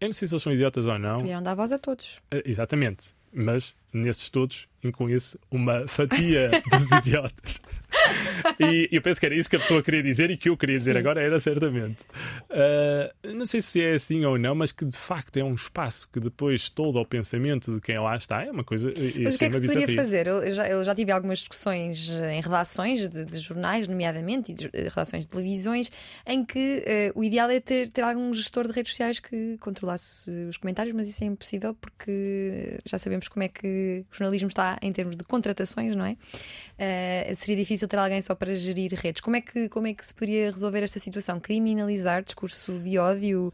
[0.00, 1.18] eu não sei se eles são idiotas ou não.
[1.18, 2.20] Vieram dar voz a todos.
[2.44, 3.08] exatamente.
[3.30, 7.60] Mas nesses todos inclui-se uma fatia dos idiotas.
[8.60, 10.76] e eu penso que era isso que a pessoa queria dizer e que eu queria
[10.76, 10.98] dizer Sim.
[10.98, 12.04] agora era certamente.
[12.50, 16.08] Uh, não sei se é assim ou não, mas que de facto é um espaço
[16.12, 18.90] que depois todo o pensamento de quem lá está é uma coisa.
[19.22, 20.26] Mas o que é que se poderia fazer?
[20.26, 24.70] Eu já, eu já tive algumas discussões em redações de, de jornais, nomeadamente, e de,
[24.70, 25.90] de redações de televisões,
[26.26, 30.30] em que uh, o ideal é ter, ter algum gestor de redes sociais que controlasse
[30.48, 34.78] os comentários, mas isso é impossível porque já sabemos como é que o jornalismo está
[34.82, 36.12] em termos de contratações, não é?
[36.12, 39.20] Uh, seria difícil ter alguém só para gerir redes.
[39.20, 41.40] Como é, que, como é que se poderia resolver esta situação?
[41.40, 43.52] Criminalizar discurso de ódio?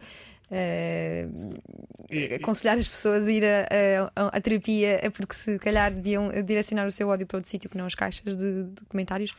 [0.50, 3.42] Uh, aconselhar as pessoas a ir
[4.14, 7.76] à terapia é porque se calhar deviam direcionar o seu ódio para outro sítio que
[7.76, 9.34] não as caixas de, de comentários.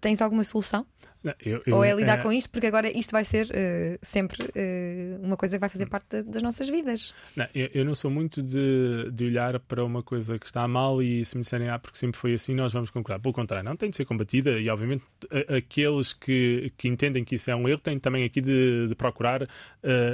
[0.00, 0.84] Tens alguma solução?
[1.22, 2.22] Não, eu, eu, Ou é lidar é...
[2.22, 5.86] com isto, porque agora isto vai ser uh, sempre uh, uma coisa que vai fazer
[5.86, 7.14] parte das nossas vidas.
[7.36, 11.00] Não, eu, eu, não sou muito de, de, olhar para uma coisa que está mal
[11.00, 13.20] e se me disserem, ah, porque sempre foi assim, nós vamos concordar.
[13.20, 15.04] Pelo contrário, não tem de ser combatida e, obviamente,
[15.48, 19.42] aqueles que, que entendem que isso é um erro têm também aqui de, de procurar
[19.42, 19.46] uh,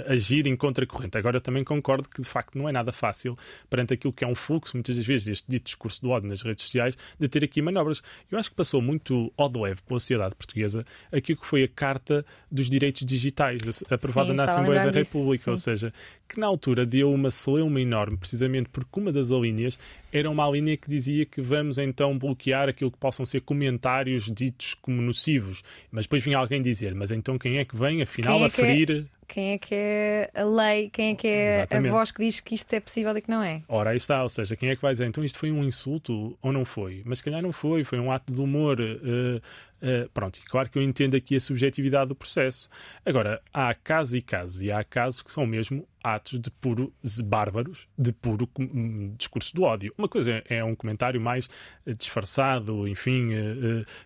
[0.08, 1.16] agir em contracorrente.
[1.16, 3.36] Agora, eu também concordo que, de facto, não é nada fácil
[3.70, 6.42] perante aquilo que é um fluxo, muitas das vezes, deste dito discurso do ódio nas
[6.42, 8.02] redes sociais, de ter aqui manobras.
[8.30, 11.68] Eu acho que passou muito ao de leve pela sociedade portuguesa aquilo que foi a
[11.68, 15.92] Carta dos Direitos Digitais, aprovada sim, na Assembleia da República, disso, ou seja,
[16.28, 19.78] que na altura deu uma celeuma enorme, precisamente porque uma das alíneas
[20.12, 24.74] era uma linha que dizia que vamos então bloquear aquilo que possam ser comentários ditos
[24.74, 25.62] como nocivos.
[25.90, 29.06] Mas depois vinha alguém dizer, mas então quem é que vem afinal é a ferir.
[29.14, 31.90] É quem é que é a lei, quem é que é Exatamente.
[31.90, 33.62] a voz que diz que isto é possível e que não é.
[33.68, 36.36] Ora, aí está, ou seja, quem é que vai dizer então isto foi um insulto
[36.40, 37.02] ou não foi?
[37.04, 38.80] Mas se calhar não foi, foi um ato de humor.
[38.80, 42.70] Uh, uh, pronto, e claro que eu entendo aqui a subjetividade do processo.
[43.04, 46.92] Agora, há casos e casos, e há casos que são mesmo atos de puro
[47.24, 49.92] bárbaros, de puro um, discurso do ódio.
[49.96, 51.46] Uma coisa é, é um comentário mais
[51.86, 53.30] uh, disfarçado, enfim,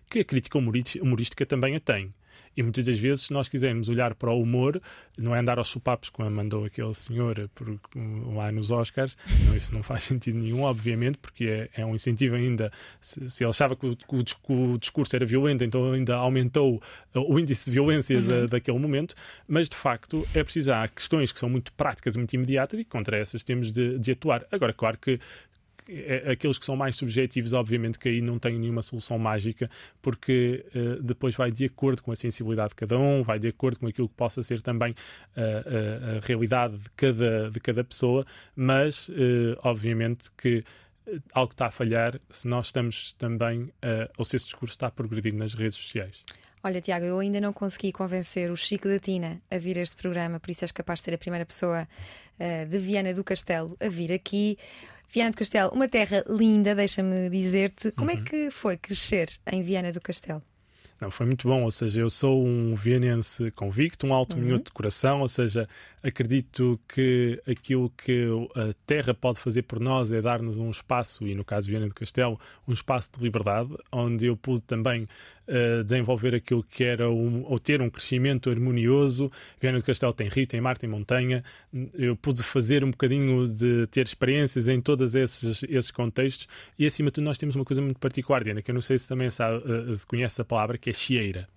[0.09, 2.13] que a crítica humorística também a tem.
[2.55, 4.81] E muitas das vezes, se nós quisermos olhar para o humor,
[5.17, 7.79] não é andar aos sopapos como mandou aquele senhor por,
[8.33, 12.35] lá nos Oscars, não, isso não faz sentido nenhum, obviamente, porque é, é um incentivo
[12.35, 12.71] ainda.
[13.01, 16.81] Se, se ele achava que o, que o, discurso era violento, então ainda aumentou
[17.13, 18.27] o índice de violência uhum.
[18.27, 19.15] da, daquele momento,
[19.47, 23.17] mas de facto é preciso, há questões que são muito práticas, muito imediatas e contra
[23.17, 24.45] essas temos de, de atuar.
[24.51, 25.19] Agora, claro que
[26.31, 29.69] aqueles que são mais subjetivos, obviamente que aí não têm nenhuma solução mágica,
[30.01, 33.79] porque uh, depois vai de acordo com a sensibilidade de cada um, vai de acordo
[33.79, 38.25] com aquilo que possa ser também uh, uh, a realidade de cada, de cada pessoa,
[38.55, 39.09] mas
[39.63, 40.63] obviamente que
[41.33, 43.71] algo está a falhar se nós estamos também,
[44.17, 46.23] ou se esse discurso está a progredir nas redes sociais.
[46.65, 49.97] Olha, Tiago, eu ainda não consegui convencer o Chico da Tina a vir a este
[49.97, 51.85] programa, por isso és capaz de ser a primeira pessoa
[52.39, 54.57] uh, de Viana do Castelo a vir aqui.
[55.13, 57.91] Viana do Castelo, uma terra linda, deixa-me dizer-te.
[57.91, 58.21] Como é uhum.
[58.21, 60.41] é que foi crescer em Viana do Castelo?
[61.03, 64.57] Não, foi muito bom, ou seja, eu sou um vienense convicto, um alto uhum.
[64.57, 65.67] de coração, ou seja,
[66.01, 68.25] acredito que aquilo que
[68.55, 71.89] a terra pode fazer por nós é dar-nos um espaço, e no caso de Viana
[71.89, 75.05] do Castelo, um espaço de liberdade, onde eu pude também
[75.47, 79.31] uh, desenvolver aquilo que era um, ou ter um crescimento harmonioso.
[79.59, 81.43] Viana do Castelo tem rio, tem mar, tem montanha.
[81.93, 86.47] Eu pude fazer um bocadinho de ter experiências em todos esses, esses contextos
[86.77, 88.97] e acima de tudo nós temos uma coisa muito particular, Diana, que eu não sei
[88.97, 91.47] se também sabe, uh, se conhece a palavra, que é chieira.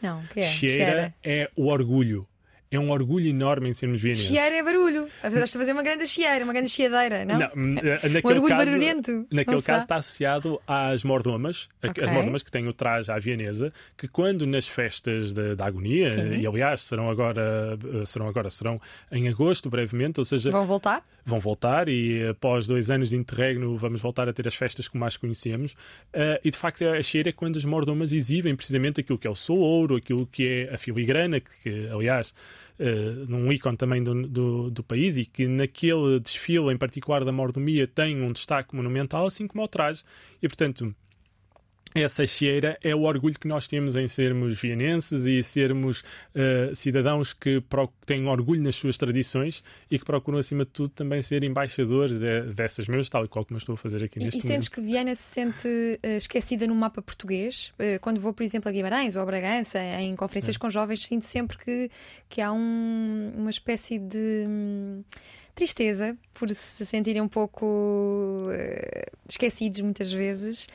[0.00, 0.46] Não, que é?
[0.46, 2.26] Chieira é o orgulho
[2.70, 4.26] é um orgulho enorme em sermos vienenses.
[4.26, 5.06] Chieira é barulho.
[5.22, 7.38] Estás a fazer uma grande chieira, uma grande chiadeira, não?
[7.38, 9.26] não eh, um orgulho caso, barulhento.
[9.30, 12.04] Naquele caso está associado às mordomas, okay.
[12.04, 16.40] as mordomas que têm o traje à vienesa, que quando nas festas da agonia, Sim.
[16.40, 20.50] e aliás serão agora, eh, serão agora, serão em agosto, brevemente, ou seja...
[20.50, 21.04] Vão voltar?
[21.24, 25.00] Vão voltar e após dois anos de interregno vamos voltar a ter as festas como
[25.00, 25.72] mais conhecemos.
[26.12, 29.30] Uh, e de facto a cheira é quando as mordomas exibem precisamente aquilo que é
[29.30, 32.34] o seu ouro, aquilo que é a filigrana, que, que aliás
[32.78, 37.32] uh, num ícone também do, do, do, país e que naquele desfile em particular da
[37.32, 40.04] mordomia tem um destaque monumental, assim como ao traje.
[40.42, 40.94] E, portanto,
[41.94, 47.32] essa cheira é o orgulho que nós temos em sermos vienenses e sermos uh, cidadãos
[47.32, 47.62] que
[48.04, 52.52] têm orgulho nas suas tradições e que procuram, acima de tudo, também ser embaixadores de,
[52.52, 54.44] dessas mesmas, tal e qual como eu estou a fazer aqui neste e, e momento.
[54.44, 57.72] E sentes que Viana se sente uh, esquecida no mapa português?
[57.78, 60.58] Uh, quando vou, por exemplo, a Guimarães ou a Bragança, em conferências é.
[60.58, 61.90] com jovens, sinto sempre que,
[62.28, 64.46] que há um, uma espécie de.
[64.48, 65.04] Hum,
[65.54, 68.48] tristeza por se sentirem um pouco
[69.28, 70.66] esquecidos muitas vezes.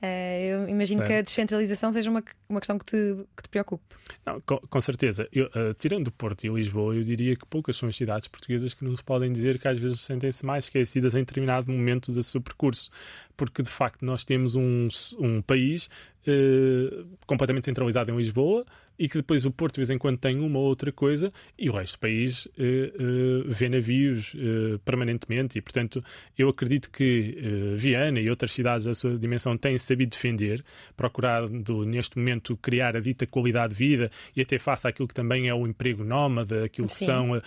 [0.00, 1.08] Uh, eu imagino certo.
[1.08, 3.82] que a descentralização seja uma, uma questão que te, que te preocupe.
[4.24, 5.28] Não, com, com, certeza.
[5.32, 8.84] Eu, uh, tirando Porto e Lisboa, eu diria que poucas são as cidades portuguesas que
[8.84, 12.90] nos podem dizer que às vezes sentem-se mais esquecidas em determinado momento do seu percurso.
[13.36, 14.86] Porque de facto nós temos um,
[15.18, 15.88] um país
[17.26, 18.64] completamente centralizado em Lisboa,
[18.98, 21.70] e que depois o Porto de vez em quando tem uma ou outra coisa e
[21.70, 24.34] o resto do país uh, uh, vê navios
[24.84, 26.02] permanentemente e, portanto,
[26.36, 27.36] eu acredito que
[27.76, 30.64] Viana e outras cidades da sua dimensão têm sabido defender,
[30.96, 35.48] procurando neste momento criar a dita qualidade de vida e até face àquilo que também
[35.48, 36.98] é o emprego nómada, aquilo Sim.
[36.98, 37.40] que são uhum.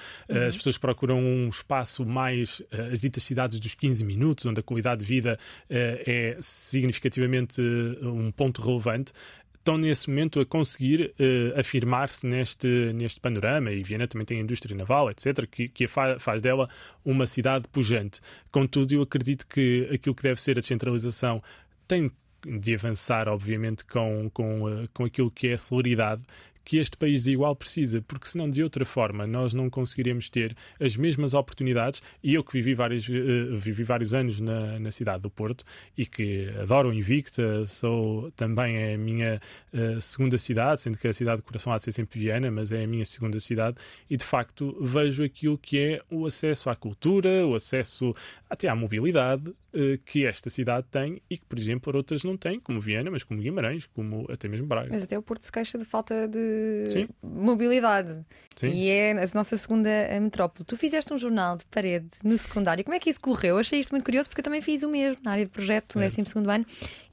[0.47, 2.61] as pessoas procuram um espaço mais
[2.91, 7.61] as ditas cidades dos 15 minutos, onde a qualidade de vida é significativamente
[8.01, 9.13] um ponto relevante
[9.61, 14.41] estão nesse momento a conseguir uh, afirmar-se neste, neste panorama e Viena também tem a
[14.41, 16.67] indústria naval, etc., que, que fa faz dela
[17.05, 18.21] uma cidade pujante.
[18.51, 21.41] Contudo, eu acredito que aquilo que deve ser a descentralização
[21.87, 22.11] tem
[22.43, 26.23] de avançar, obviamente, com, com, uh, com aquilo que é a celeridade
[26.63, 30.95] que este país igual precisa, porque senão de outra forma nós não conseguiremos ter as
[30.95, 32.01] mesmas oportunidades.
[32.23, 35.63] E eu que vivi vários, uh, vivi vários anos na, na, cidade do Porto
[35.97, 39.41] e que adoro o Invicta, sou também é a minha
[39.73, 42.71] uh, segunda cidade, sendo que a cidade de coração há de ser sempre Viana, mas
[42.71, 43.77] é a minha segunda cidade,
[44.09, 48.13] e de facto vejo aquilo que é o acesso à cultura, o acesso
[48.49, 52.59] até à mobilidade uh, que esta cidade tem e que, por exemplo, outras não têm,
[52.59, 54.89] como Viana, mas como Guimarães, como até mesmo Braga.
[54.91, 56.50] Mas até o Porto se queixa de falta de
[56.89, 57.07] Sim.
[57.23, 58.23] mobilidade.
[58.55, 58.67] Sim.
[58.67, 59.89] E é a nossa segunda
[60.21, 60.65] metrópole.
[60.65, 62.83] Tu fizeste um jornal de parede no secundário.
[62.83, 63.55] Como é que isso correu?
[63.55, 65.95] Eu achei isto muito curioso porque eu também fiz o mesmo na área de projeto,
[65.95, 66.65] no 12 ano.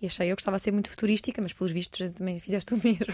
[0.02, 2.76] E achei eu que estava a ser muito futurística, mas pelos vistos também fizeste o
[2.76, 3.06] mesmo.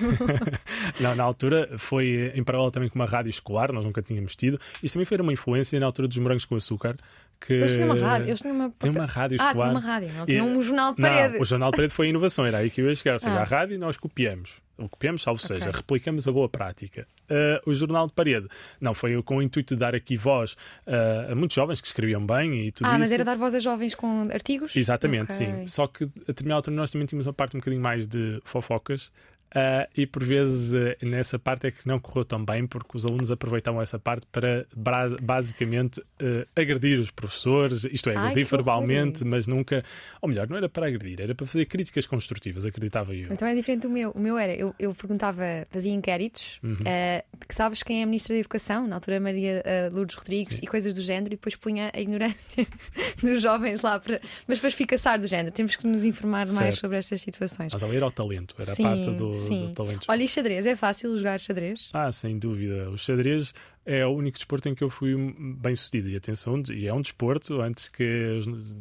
[1.01, 4.59] Não, na altura foi em paralelo também com uma rádio escolar, nós nunca tínhamos tido.
[4.83, 6.97] Isto também foi uma influência na altura dos morangos com açúcar.
[7.41, 7.55] Que...
[7.55, 8.29] Eles tinham uma rádio.
[8.29, 8.75] Eles tinham uma...
[8.85, 9.51] Uma rádio escolar.
[9.51, 11.35] Ah, tinha uma rádio, não tinha um jornal de parede.
[11.35, 13.13] Não, o jornal de parede foi a inovação, era aí que eu ia chegar.
[13.13, 13.43] Ou seja, ah.
[13.43, 15.59] a rádio nós copiamos o copiamos, salvo okay.
[15.59, 17.07] seja, replicamos a boa prática.
[17.25, 18.49] Uh, o jornal de parede,
[18.81, 20.53] não, foi com o intuito de dar aqui voz
[20.87, 22.99] uh, a muitos jovens que escreviam bem e tudo ah, isso.
[22.99, 24.75] mas era dar voz a jovens com artigos?
[24.77, 25.47] Exatamente, okay.
[25.47, 25.67] sim.
[25.67, 29.11] Só que a determinada altura nós também tínhamos uma parte um bocadinho mais de fofocas
[29.55, 33.07] Uh, e por vezes uh, nessa parte é que não correu tão bem, porque os
[33.07, 34.67] alunos aproveitavam essa parte para
[35.23, 39.85] basicamente uh, agredir os professores, isto é, agredir verbalmente, mas nunca,
[40.21, 43.33] ou melhor, não era para agredir, era para fazer críticas construtivas, acreditava eu.
[43.33, 44.11] Então é diferente do meu.
[44.11, 46.77] O meu era, eu, eu perguntava, fazia inquéritos, uhum.
[47.49, 50.61] que sabes quem é a Ministra da Educação, na altura Maria Lourdes Rodrigues, Sim.
[50.65, 52.67] e coisas do género, e depois punha a ignorância
[53.23, 54.21] dos jovens lá, para...
[54.49, 55.55] mas depois fica do género.
[55.55, 56.61] Temos que nos informar certo.
[56.61, 57.73] mais sobre estas situações.
[57.73, 58.85] Mas ali era o talento, era Sim.
[58.85, 59.75] a parte do Sim.
[60.09, 60.67] Olha, e xadrez?
[60.67, 61.89] É fácil jogar xadrez?
[61.93, 62.91] Ah, sem dúvida.
[62.91, 63.53] O xadrez
[63.87, 65.15] é o único desporto em que eu fui
[65.59, 66.09] bem sucedido.
[66.09, 68.41] E atenção, e é um desporto, antes que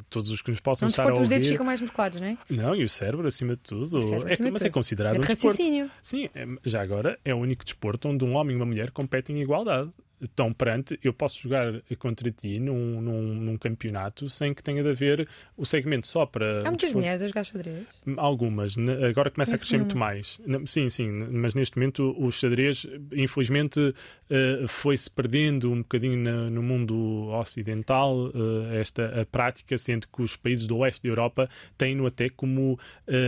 [0.09, 1.24] todos os que nos possam é um estar a ouvir...
[1.24, 2.38] os dedos ficam mais musculados, não é?
[2.49, 3.97] Não, e o cérebro acima de tudo.
[3.97, 4.68] É, mas tudo.
[4.68, 5.86] é considerado é um raciocínio.
[5.86, 6.07] desporto.
[6.07, 9.38] Sim, é, já agora é o único desporto onde um homem e uma mulher competem
[9.38, 9.91] em igualdade
[10.24, 14.89] estão perante, eu posso jogar contra ti num, num, num, campeonato sem que tenha de
[14.89, 16.59] haver o segmento só para.
[16.59, 17.86] Há muitas mulheres a jogar xadrez?
[18.17, 18.76] Algumas.
[19.09, 20.39] Agora começa a crescer muito mais.
[20.65, 27.30] Sim, sim, mas neste momento o xadrez, infelizmente, uh, foi-se perdendo um bocadinho no mundo
[27.32, 32.74] ocidental, uh, esta prática, sendo que os países do oeste da Europa têm-no até como
[32.74, 32.78] uh,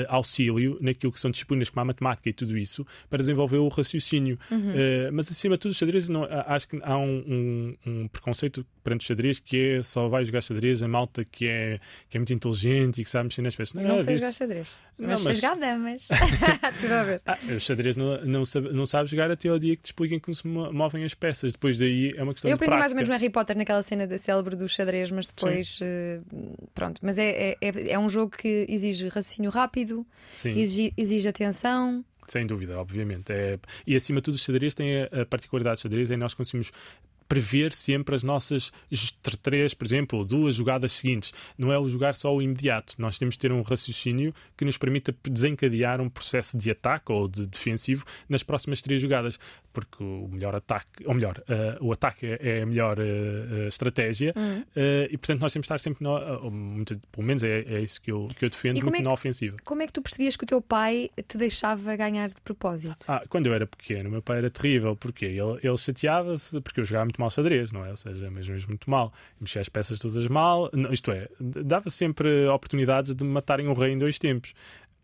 [0.08, 4.38] auxílio naquilo que são disciplinas como a matemática e tudo isso, para desenvolver o raciocínio.
[4.52, 4.74] Uhum.
[5.14, 9.02] mas acima de tudo, o xadrez, não, acho que há um, um, um, preconceito perante
[9.02, 11.80] o xadrez que é só vai jogar xadrez a malta que é,
[12.10, 13.74] que é muito inteligente e que sabe mexer nas peças.
[13.74, 16.08] Não, não sei jogar xadrez, não, mas, mas sei jogar damas.
[16.80, 17.22] Tudo a ver.
[17.26, 20.20] Ah, o xadrez não, não, sabe, não sabe jogar até ao dia que te expliquem
[20.20, 21.54] como se movem as peças.
[21.54, 24.06] Depois daí é uma questão Eu aprendi mais ou menos no Harry Potter naquela cena
[24.06, 25.80] da célebre do xadrez, mas depois.
[25.82, 27.02] Uh, pronto.
[27.02, 30.06] Mas é, é, é, é um jogo que exige raciocínio rápido,
[30.46, 32.06] exige, exige atenção.
[32.28, 33.32] Sem dúvida, obviamente.
[33.32, 33.60] É...
[33.86, 36.72] E acima de tudo, o xadrez tem a, particularidade do xadrez é nós conseguimos
[37.28, 38.72] prever sempre as nossas
[39.42, 41.34] três, por exemplo, duas jogadas seguintes.
[41.58, 42.96] Não é o jogar só o imediato.
[42.98, 47.28] Nós temos de ter um raciocínio que nos permita desencadear um processo de ataque ou
[47.28, 49.40] de defensivo nas próximas três jogadas.
[49.74, 54.62] Porque o melhor ataque, ou melhor, uh, o ataque é a melhor uh, estratégia uhum.
[54.62, 56.18] uh, e, portanto, nós temos de estar sempre, no,
[57.12, 59.58] pelo menos é, é, isso que eu, que eu defendo, muito é que, na ofensiva.
[59.66, 63.04] Como é que tu percebias que o teu pai te deixava ganhar de propósito?
[63.06, 64.96] Ah, quando eu era pequeno, o meu pai era terrível.
[64.96, 67.92] Porque ele, ele chateava-se porque eu jogava muito mal xadrez, não é?
[67.92, 69.14] Ou seja, mesmo, mesmo muito mal.
[69.40, 70.70] Mexia as peças todas mal.
[70.74, 74.54] Não, isto é, dava sempre oportunidades de matarem o rei em dois tempos.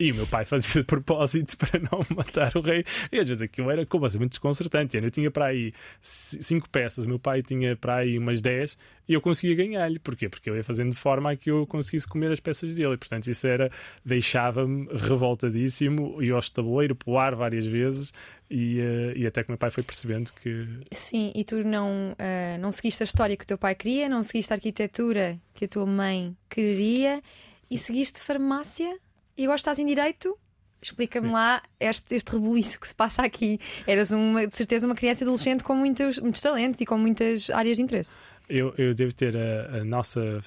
[0.01, 2.83] E o meu pai fazia de propósito para não matar o rei.
[3.11, 4.97] E às vezes aquilo era completamente desconcertante.
[4.97, 5.71] Eu tinha para aí
[6.01, 8.75] cinco peças, o meu pai tinha para aí umas dez
[9.07, 9.99] e eu conseguia ganhar-lhe.
[9.99, 10.27] Porquê?
[10.27, 12.95] Porque eu ia fazendo de forma a que eu conseguisse comer as peças dele.
[12.95, 13.69] E, portanto, isso era,
[14.03, 18.11] deixava-me revoltadíssimo e ao tabuleiro poar várias vezes.
[18.49, 20.67] E, uh, e, até que o meu pai foi percebendo que.
[20.91, 24.23] Sim, e tu não, uh, não seguiste a história que o teu pai queria, não
[24.23, 27.21] seguiste a arquitetura que a tua mãe queria
[27.69, 28.99] e seguiste farmácia?
[29.37, 30.37] E agora estás em direito.
[30.81, 33.59] Explica-me lá este, este rebuliço que se passa aqui.
[33.85, 37.77] Eras uma, de certeza uma criança adolescente com muitos, muitos talentos e com muitas áreas
[37.77, 38.15] de interesse.
[38.53, 40.41] Eu, eu devo ter a, a nossa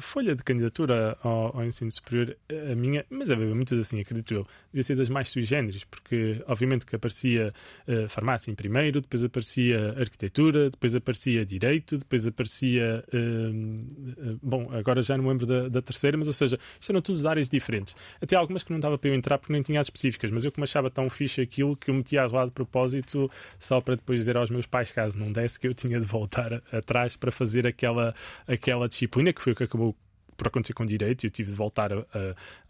[0.00, 4.46] folha de candidatura ao, ao, ensino superior, a minha, mas haver muitas assim, acredito eu,
[4.72, 7.52] devia ser das mais sui generis, porque obviamente que aparecia
[7.86, 13.04] uh, farmácia em primeiro, depois aparecia arquitetura, depois aparecia direito, depois aparecia.
[13.12, 17.02] Uh, uh, bom, agora já não lembro da, da, terceira, mas ou seja, isto eram
[17.02, 17.94] todas áreas diferentes.
[18.22, 20.52] Até algumas que não dava para eu entrar porque nem tinha as específicas, mas eu
[20.52, 24.38] como achava tão fixe aquilo que eu metia lá de propósito só para depois dizer
[24.38, 28.14] aos meus pais, caso não desse, que eu tinha de voltar atrás para fazer aquela,
[28.46, 29.94] aquela disciplina que foi o que acabou
[30.36, 32.02] por acontecer com direito, eu tive de voltar a,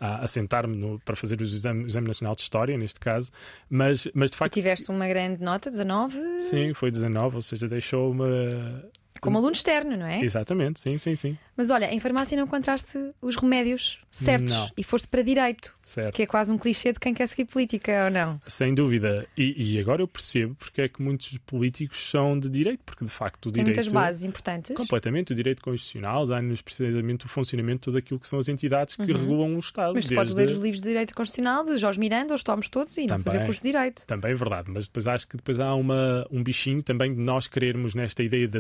[0.01, 3.31] a, a sentar-me para fazer o exame, o exame, Nacional de História, neste caso,
[3.69, 4.57] mas, mas de facto.
[4.57, 6.41] E tiveste uma grande nota, 19?
[6.41, 8.25] Sim, foi 19, ou seja, deixou-me
[9.21, 10.21] como aluno externo, não é?
[10.23, 11.39] Exatamente, sim, sim, sim.
[11.57, 14.71] Mas olha, em farmácia não encontraste os remédios certos não.
[14.77, 16.15] e foste para direito, certo.
[16.15, 18.41] que é quase um clichê de quem quer seguir política ou não?
[18.47, 19.27] Sem dúvida.
[19.37, 23.11] E, e agora eu percebo porque é que muitos políticos são de direito, porque de
[23.11, 23.77] facto o Tem direito.
[23.77, 24.75] muitas bases importantes.
[24.75, 25.33] Completamente.
[25.33, 29.03] O direito constitucional dá-nos precisamente o funcionamento de tudo aquilo que são as entidades que
[29.03, 29.19] uhum.
[29.19, 29.95] regulam o Estado.
[29.95, 32.97] Mas tu podes ler os livros de direito constitucional de Jorge Miranda, os tomos todos
[32.97, 34.07] e também, não fazer curso de direito.
[34.07, 37.47] Também é verdade, mas depois acho que depois há uma, um bichinho também de nós
[37.47, 38.59] querermos nesta ideia de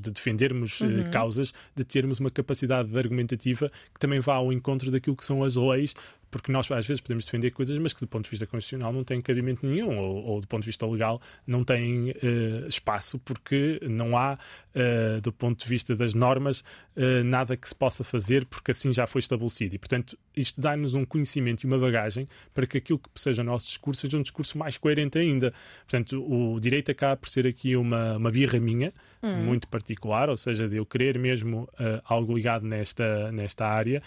[0.00, 1.10] de defendermos eh, uhum.
[1.10, 5.56] causas, de termos uma capacidade argumentativa que também vá ao encontro daquilo que são as
[5.56, 5.94] leis
[6.32, 9.04] porque nós às vezes podemos defender coisas, mas que do ponto de vista constitucional não
[9.04, 13.78] têm cabimento nenhum, ou, ou do ponto de vista legal não têm uh, espaço, porque
[13.82, 14.38] não há,
[14.74, 16.60] uh, do ponto de vista das normas,
[16.96, 19.74] uh, nada que se possa fazer, porque assim já foi estabelecido.
[19.74, 23.44] E, portanto, isto dá-nos um conhecimento e uma bagagem para que aquilo que seja o
[23.44, 25.52] nosso discurso seja um discurso mais coerente ainda.
[25.86, 28.90] Portanto, o direito acaba por ser aqui uma, uma birra minha,
[29.22, 29.36] hum.
[29.44, 31.68] muito particular, ou seja, de eu querer mesmo
[32.06, 34.02] algo ligado nesta, nesta área,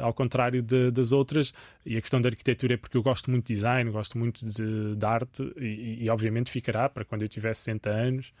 [0.00, 1.52] ao contrário de, das outras.
[1.84, 4.96] E a questão da arquitetura é porque eu gosto muito de design, gosto muito de,
[4.96, 8.32] de arte e, e, obviamente ficará para quando eu tiver 60 anos.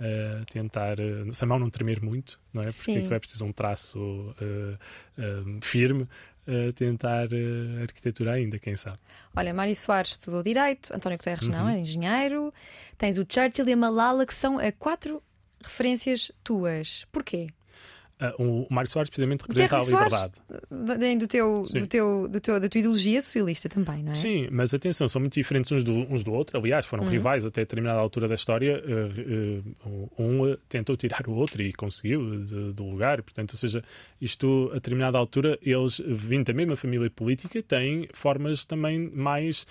[0.00, 2.72] Uh, tentar, uh, se a mão não tremer muito, não é?
[2.72, 6.08] Porque é preciso um traço uh, firme,
[6.74, 7.28] tentar
[7.82, 8.98] arquitetura ainda, quem sabe.
[9.36, 11.52] Olha, Mário Soares estudou Direito, António Guterres uhum.
[11.52, 12.52] não, é engenheiro,
[12.96, 15.22] tens o Churchill e a Malala, que são quatro
[15.62, 17.06] referências tuas.
[17.12, 17.48] Porquê?
[18.38, 20.32] Uh, o Mário Soares precisamente representa a liberdade.
[20.98, 24.14] Vem do teu, do teu, do teu, da tua ideologia socialista também, não é?
[24.14, 26.58] Sim, mas atenção, são muito diferentes uns do, uns do outro.
[26.58, 27.10] Aliás, foram uhum.
[27.10, 28.82] rivais até determinada altura da história.
[28.84, 32.20] Uh, uh, um tentou tirar o outro e conseguiu
[32.74, 33.22] do lugar.
[33.22, 33.82] Portanto, ou seja,
[34.20, 39.66] isto a determinada altura, eles, vindo da mesma família política, têm formas também mais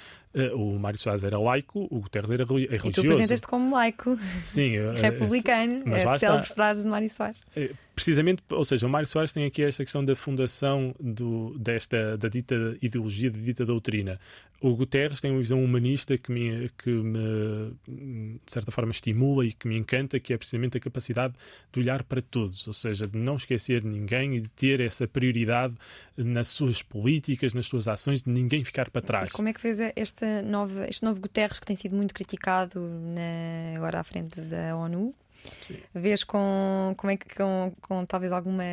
[0.54, 2.88] o Mário Soares era laico, o Guterres era religioso.
[2.88, 4.18] E tu apresentas-te como laico.
[4.44, 4.74] Sim.
[5.02, 5.82] Republicano.
[5.86, 7.40] Mas é a célebre frase de Mário Soares.
[7.56, 12.18] Uh, precisamente, ou seja, o Mário Soares tem aqui esta questão da fundação do, desta,
[12.18, 14.20] da dita ideologia, da dita doutrina.
[14.62, 19.54] O Guterres tem uma visão humanista que me, que me, de certa forma, estimula e
[19.54, 21.34] que me encanta, que é precisamente a capacidade
[21.72, 25.76] de olhar para todos, ou seja, de não esquecer ninguém e de ter essa prioridade
[26.18, 29.30] nas suas políticas, nas suas ações, de ninguém ficar para trás.
[29.30, 32.80] E como é que vês este novo, este novo Guterres que tem sido muito criticado
[32.80, 35.14] na, agora à frente da ONU?
[35.62, 35.78] Sim.
[35.94, 38.64] Vês com, como é que, com, com talvez alguma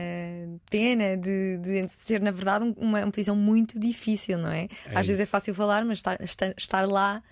[0.68, 4.64] pena de, de ser, na verdade, uma, uma posição muito difícil, não é?
[4.64, 5.09] é Às isso.
[5.09, 7.22] vezes é fácil falar, mas estar, estar, estar lá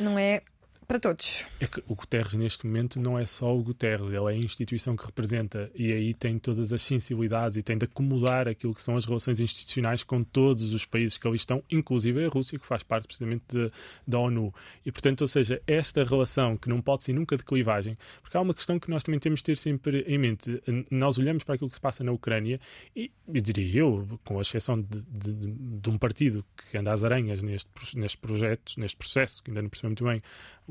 [0.00, 0.42] não é
[0.86, 1.46] para todos.
[1.60, 4.96] É que o Guterres neste momento não é só o Guterres, ele é a instituição
[4.96, 8.96] que representa e aí tem todas as sensibilidades e tem de acomodar aquilo que são
[8.96, 12.82] as relações institucionais com todos os países que ali estão, inclusive a Rússia, que faz
[12.82, 13.70] parte precisamente de,
[14.06, 14.52] da ONU.
[14.84, 18.40] E portanto, ou seja, esta relação que não pode ser nunca de clivagem, porque há
[18.40, 20.62] uma questão que nós também temos de ter sempre em mente.
[20.90, 22.60] Nós olhamos para aquilo que se passa na Ucrânia
[22.94, 25.32] e, eu diria eu, com a exceção de, de,
[25.80, 29.68] de um partido que anda às aranhas neste, neste projeto, neste processo, que ainda não
[29.68, 30.22] percebeu muito bem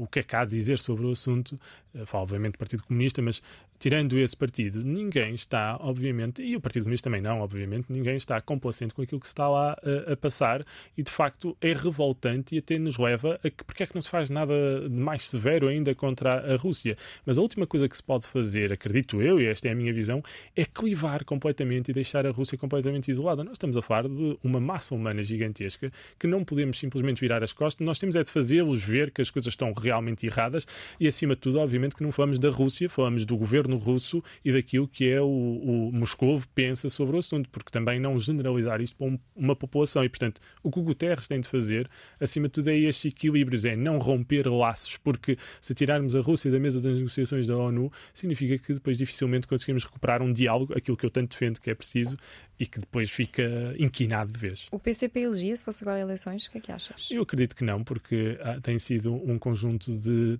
[0.03, 1.59] o que é que há a dizer sobre o assunto,
[1.95, 3.41] eh, falo obviamente do Partido Comunista, mas
[3.83, 8.39] tirando esse partido, ninguém está, obviamente, e o Partido Comunista também não, obviamente, ninguém está
[8.39, 9.75] complacente com aquilo que se está lá
[10.07, 10.63] a, a passar
[10.97, 14.01] e de facto é revoltante e até nos leva a que porque é que não
[14.01, 14.53] se faz nada
[14.89, 16.97] mais severo ainda contra a Rússia.
[17.25, 19.91] Mas a última coisa que se pode fazer, acredito eu, e esta é a minha
[19.91, 20.23] visão,
[20.55, 23.43] é clivar completamente e deixar a Rússia completamente isolada.
[23.43, 27.51] Nós estamos a falar de uma massa humana gigantesca que não podemos simplesmente virar as
[27.51, 30.65] costas, nós temos é de fazê-los ver que as coisas estão realmente erradas
[30.97, 34.51] e, acima de tudo, obviamente, que não falamos da Rússia, falamos do governo russo e
[34.51, 38.95] daquilo que é o, o Moscovo pensa sobre o assunto, porque também não generalizar isto
[38.95, 40.03] para uma população.
[40.03, 43.65] E, portanto, o que o Guterres tem de fazer, acima de tudo, é estes equilíbrios,
[43.65, 47.91] é não romper laços, porque se tirarmos a Rússia da mesa das negociações da ONU,
[48.13, 51.75] significa que depois dificilmente conseguimos recuperar um diálogo, aquilo que eu tanto defendo que é
[51.75, 52.17] preciso,
[52.59, 53.43] e que depois fica
[53.77, 54.67] inquinado de vez.
[54.71, 56.45] O PCP elegia se fosse agora eleições?
[56.47, 57.09] O que é que achas?
[57.11, 60.39] Eu acredito que não, porque ah, tem sido um conjunto de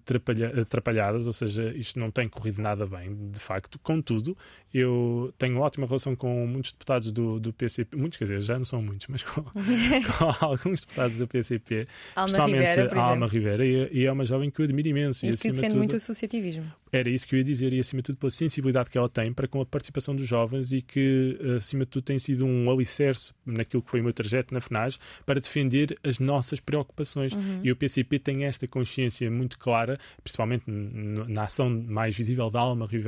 [0.62, 3.80] atrapalhadas, ou seja, isto não tem corrido nada bem, de facto.
[3.80, 4.38] Contudo,
[4.74, 8.66] eu tenho ótima relação com muitos deputados do, do PCP, muitos, quer dizer, já não
[8.66, 13.90] são muitos, mas com, com alguns deputados do PCP, Alma Rivera, a Alma Rivera, e,
[13.92, 15.26] e, é uma jovem que eu admiro imenso.
[15.26, 16.66] E, e que defende tudo, muito o associativismo.
[16.92, 19.32] Era isso que eu ia dizer, e acima de tudo pela sensibilidade que ela tem
[19.32, 23.34] para com a participação dos jovens e que, acima de tudo, tem sido um alicerce
[23.46, 27.34] naquilo que foi o meu trajeto na FNAS para defender as nossas preocupações.
[27.34, 27.62] Uhum.
[27.64, 32.88] E o PCP tem esta consciência muito clara, principalmente na ação mais visível da Alma
[32.88, 33.03] Rivera,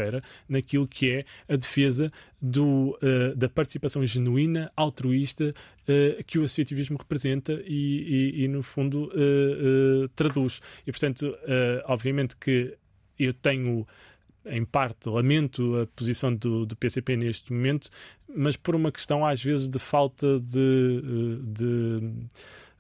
[0.48, 5.54] naquilo que é a defesa do, uh, da participação genuína, altruísta,
[5.88, 10.62] uh, que o associativismo representa e, e, e no fundo, uh, traduz.
[10.86, 11.36] E, portanto,
[11.86, 12.78] obviamente que
[13.18, 13.88] eu tenho
[14.46, 17.90] em parte, lamento a posição do, do, PCP neste momento,
[18.28, 22.14] mas por uma questão, às vezes, de falta de, de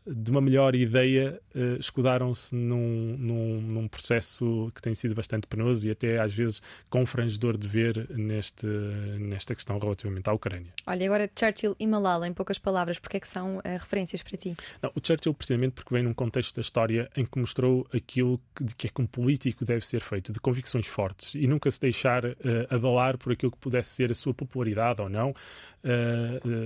[0.07, 5.87] de uma melhor ideia, uh, escudaram-se num, num, num, processo que tem sido bastante penoso
[5.87, 10.71] e até às vezes confrangedor de ver neste, nesta questão relativamente à Ucrânia.
[10.85, 14.37] Olha, agora Churchill e Malala, em poucas palavras, porque é que são uh, referências para
[14.37, 14.55] ti?
[14.81, 18.65] Não, o Churchill, precisamente porque vem num contexto da história em que mostrou aquilo que,
[18.75, 22.25] que é que um político deve ser feito, de convicções fortes e nunca se deixar
[22.25, 22.35] uh,
[22.69, 25.33] abalar por aquilo que pudesse ser a sua popularidade ou não.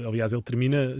[0.07, 0.93] aliás, ele termina,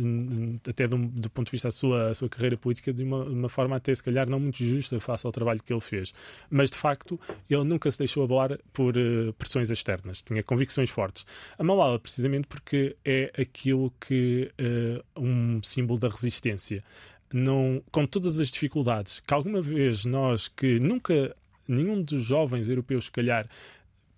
[0.68, 3.76] até do, do ponto de vista da sua, sua carreira política de uma, uma, forma
[3.76, 6.14] até se calhar não muito justa face ao trabalho que ele fez.
[6.50, 7.20] Mas de facto
[7.50, 11.26] ele nunca se deixou abalar por uh, pressões externas, tinha convicções fortes.
[11.58, 16.84] A Malala, precisamente porque é aquilo que uh, um símbolo da resistência.
[17.32, 21.36] Não, com todas as dificuldades que alguma vez nós que nunca
[21.68, 23.48] nenhum dos jovens europeus, se calhar,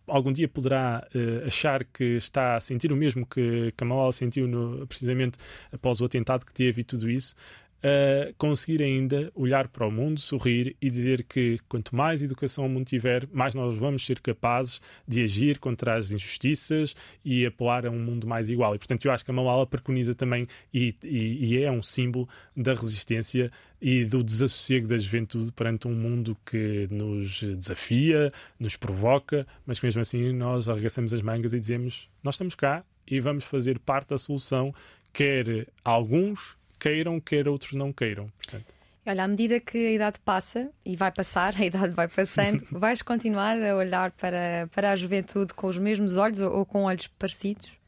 [0.07, 4.85] algum dia poderá uh, achar que está a sentir o mesmo que Malala sentiu no,
[4.87, 5.37] precisamente
[5.71, 7.35] após o atentado que teve e tudo isso,
[7.83, 12.69] uh, conseguir ainda olhar para o mundo, sorrir e dizer que quanto mais educação o
[12.69, 17.89] mundo tiver, mais nós vamos ser capazes de agir contra as injustiças e apelar a
[17.89, 18.75] um mundo mais igual.
[18.75, 22.27] E, portanto, eu acho que a Malala preconiza também e, e, e é um símbolo
[22.55, 23.51] da resistência
[23.81, 29.85] e do desassossego da juventude perante um mundo que nos desafia, nos provoca, mas que
[29.87, 34.09] mesmo assim nós arregaçamos as mangas e dizemos: Nós estamos cá e vamos fazer parte
[34.09, 34.73] da solução,
[35.11, 38.27] quer alguns, queiram, quer outros não queiram.
[38.37, 38.65] Portanto.
[39.05, 43.01] Olha, à medida que a idade passa, e vai passar, a idade vai passando, vais
[43.01, 47.07] continuar a olhar para, para a juventude com os mesmos olhos ou, ou com olhos
[47.07, 47.80] parecidos?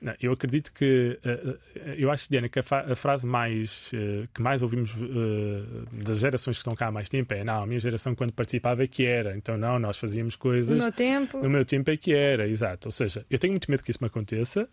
[0.00, 1.58] Não, eu acredito que uh,
[1.96, 4.92] eu acho, Diana, que a, a frase mais uh, que mais ouvimos
[5.92, 8.84] das gerações que estão cá há mais tempo é não, a minha geração quando participava
[8.84, 10.76] é que era, então não, nós fazíamos coisas.
[10.76, 11.38] No meu tempo.
[11.38, 12.88] No meu tempo é que era, exato.
[12.88, 14.68] Ou seja, eu tenho muito medo que isso me aconteça.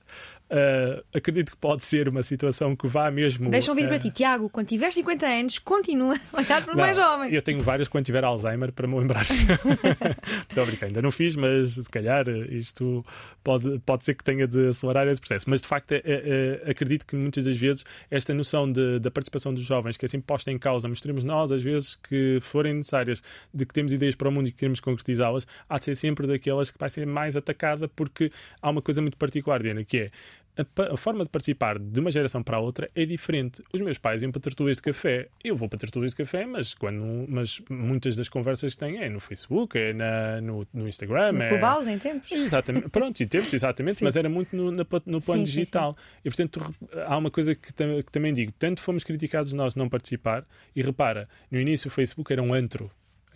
[1.13, 3.49] acredito que pode ser uma situação que vá mesmo.
[3.49, 6.77] Deixa um vídeo para ti, Tiago, quando tiver 50 anos, continua a olhar para o
[6.77, 7.33] mais jovem.
[7.33, 9.25] Eu tenho vários quando tiver Alzheimer para me lembrar.
[9.65, 13.03] Muito obrigado, ainda não fiz, mas se calhar isto
[13.43, 15.49] pode, pode ser que tenha de acelerar processo.
[15.49, 19.11] Mas de facto, é, é, é, acredito que muitas das vezes esta noção de, da
[19.11, 22.75] participação dos jovens, que é assim posta em causa, mostramos nós, às vezes, que forem
[22.75, 23.21] necessárias,
[23.53, 26.27] de que temos ideias para o mundo e que queremos concretizá-las, há de ser sempre
[26.27, 30.11] daquelas que vai ser mais atacada, porque há uma coisa muito particular, Diana, que é
[30.57, 33.61] a, a, forma de participar de uma geração para a outra é diferente.
[33.73, 35.27] Os meus pais iam para tertúlias de café.
[35.43, 39.09] Eu vou para tertúlias de café, mas, quando, mas muitas das conversas que tenho é
[39.09, 41.33] no Facebook, é na, no, no Instagram.
[41.33, 41.49] No é...
[41.49, 42.31] Clubhouse, em tempos.
[42.31, 42.89] Exatamente.
[42.89, 44.03] Pronto, em tempos, exatamente.
[44.03, 45.95] mas era muito no, no, no plano sim, digital.
[45.97, 46.19] Sim.
[46.25, 46.75] E, portanto,
[47.05, 48.51] há uma coisa que, que também digo.
[48.57, 50.45] Tanto fomos criticados nós não participar.
[50.75, 52.91] E repara, no início o Facebook era um antro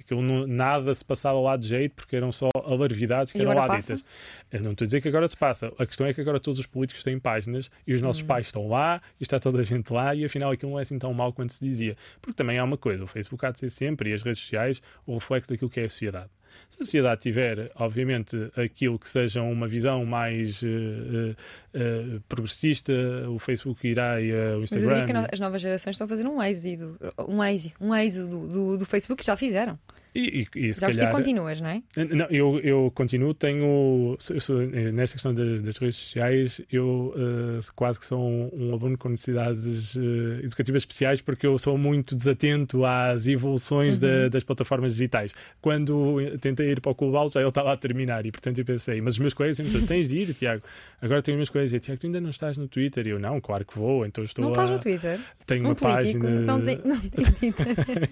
[0.10, 3.54] aquilo não, nada se passava lá de jeito porque eram só alarvidades que e eram
[3.54, 4.04] lá ditas.
[4.52, 5.72] Eu não estou a dizer que agora se passa.
[5.78, 8.28] A questão é que agora todos os políticos têm páginas e os nossos hum.
[8.28, 10.98] pais estão lá e está toda a gente lá e afinal aquilo não é assim
[10.98, 11.96] tão mal quanto se dizia.
[12.22, 14.82] Porque também há uma coisa: o Facebook há de ser sempre e as redes sociais
[15.06, 16.30] o reflexo daquilo que é a sociedade.
[16.70, 22.94] Se a sociedade tiver, obviamente, aquilo que seja uma visão mais uh, uh, progressista,
[23.30, 24.64] o Facebook irá e o Instagram.
[24.64, 26.98] Mas eu diria que as novas gerações estão a fazer um êxito,
[27.28, 29.80] um êxito, um êxito do, do, do Facebook, já fizeram.
[30.14, 31.12] E, e, e se Já calhar...
[31.12, 31.84] continuas, não é?
[31.96, 34.16] Não, eu, eu continuo, tenho.
[34.20, 38.98] Sou, nesta questão das, das, redes sociais, eu uh, quase que sou um, um, aluno
[38.98, 44.02] com necessidades uh, educativas especiais, porque eu sou muito desatento às evoluções uhum.
[44.02, 45.34] da, das plataformas digitais.
[45.62, 49.00] Quando tentei ir para o Clubhouse, já ele estava a terminar, e portanto eu pensei,
[49.02, 50.64] mas os meus colegas sempre tens de ir, Tiago.
[51.02, 53.06] Agora tenho os meus colegas e Tiago, tu ainda não estás no Twitter?
[53.06, 54.54] E eu, não, claro que vou, então estou não a...
[54.54, 55.20] estás no Twitter?
[55.46, 56.42] Tenho um uma político, página.
[56.42, 58.10] Não tem, não tem Twitter.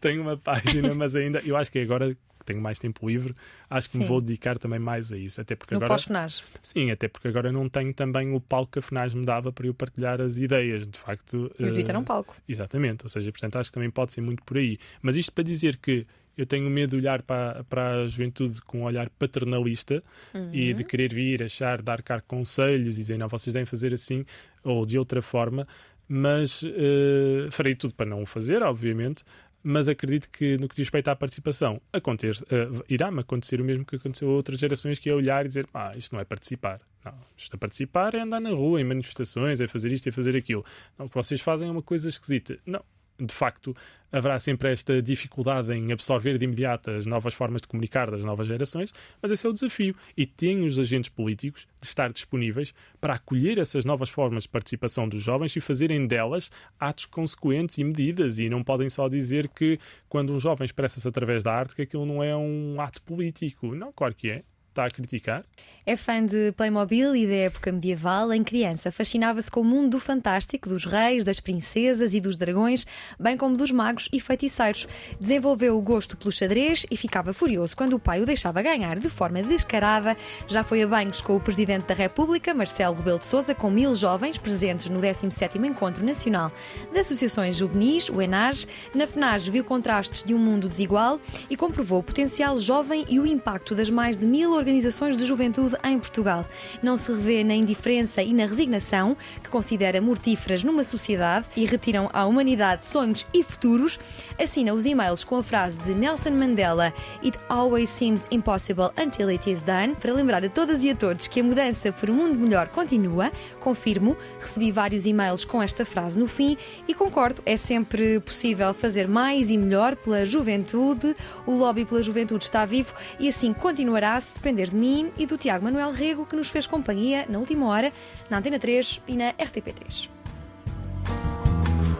[0.00, 3.34] tenho uma página, mas ainda ainda, eu acho que agora que tenho mais tempo livre,
[3.68, 4.00] acho que Sim.
[4.00, 5.40] me vou dedicar também mais a isso.
[5.40, 6.02] Até porque no agora.
[6.06, 9.52] pós Sim, até porque agora não tenho também o palco que a FNAS me dava
[9.52, 10.86] para eu partilhar as ideias.
[10.86, 11.52] De facto.
[11.58, 11.98] E o Twitter uh...
[11.98, 12.34] é um palco.
[12.48, 14.78] Exatamente, ou seja, portanto, acho que também pode ser muito por aí.
[15.02, 16.06] Mas isto para dizer que
[16.36, 20.02] eu tenho medo de olhar para, para a juventude com um olhar paternalista
[20.32, 20.50] uhum.
[20.54, 24.24] e de querer vir, achar, dar cá conselhos e dizer, não, vocês devem fazer assim
[24.64, 25.66] ou de outra forma,
[26.08, 29.22] mas uh, farei tudo para não o fazer, obviamente,
[29.62, 33.84] mas acredito que no que diz respeito à participação, acontecer, uh, irá-me acontecer o mesmo
[33.84, 36.80] que aconteceu a outras gerações, que é olhar e dizer, ah, isto não é participar.
[37.04, 40.36] Não, isto a participar é andar na rua, em manifestações, é fazer isto, é fazer
[40.36, 40.64] aquilo.
[40.98, 42.58] Não, o que vocês fazem é uma coisa esquisita.
[42.66, 42.84] Não,
[43.18, 43.76] de facto,
[44.12, 48.46] haverá sempre esta dificuldade em absorver de imediato as novas formas de comunicar das novas
[48.46, 49.94] gerações, mas esse é o desafio.
[50.16, 55.08] E tem os agentes políticos de estar disponíveis para acolher essas novas formas de participação
[55.08, 58.38] dos jovens e fazerem delas atos consequentes e medidas.
[58.38, 62.06] E não podem só dizer que quando um jovem expressa-se através da arte que aquilo
[62.06, 63.74] não é um ato político.
[63.74, 64.42] Não, claro que é
[64.80, 65.44] está a criticar?
[65.84, 68.32] É fã de Playmobil e da época medieval.
[68.32, 72.86] Em criança, fascinava-se com o mundo do fantástico, dos reis, das princesas e dos dragões,
[73.18, 74.86] bem como dos magos e feiticeiros.
[75.18, 79.08] Desenvolveu o gosto pelo xadrez e ficava furioso quando o pai o deixava ganhar de
[79.08, 80.16] forma descarada.
[80.48, 83.94] Já foi a banhos com o Presidente da República, Marcelo Rebelo de Sousa, com mil
[83.94, 86.52] jovens presentes no 17º Encontro Nacional
[86.92, 88.66] de Associações Juvenis, o ENAJ.
[88.94, 91.18] Na FNAJ viu contrastes de um mundo desigual
[91.48, 95.76] e comprovou o potencial jovem e o impacto das mais de mil organizações de juventude
[95.84, 96.46] em Portugal.
[96.82, 102.08] Não se revê na indiferença e na resignação, que considera mortíferas numa sociedade e retiram
[102.12, 103.98] à humanidade sonhos e futuros.
[104.38, 106.92] Assina os e-mails com a frase de Nelson Mandela:
[107.24, 111.26] It always seems impossible until it is done, para lembrar a todas e a todos
[111.26, 113.32] que a mudança por um mundo melhor continua.
[113.58, 116.56] Confirmo, recebi vários e-mails com esta frase no fim
[116.86, 121.14] e concordo, é sempre possível fazer mais e melhor pela juventude.
[121.46, 125.38] O lobby pela juventude está vivo e assim continuará se depender de mim e do
[125.38, 127.92] Tiago Manuel Rego, que nos fez companhia na última hora,
[128.28, 130.08] na Antena 3 e na RTP3.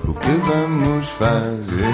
[0.09, 1.85] O que vamos fazer?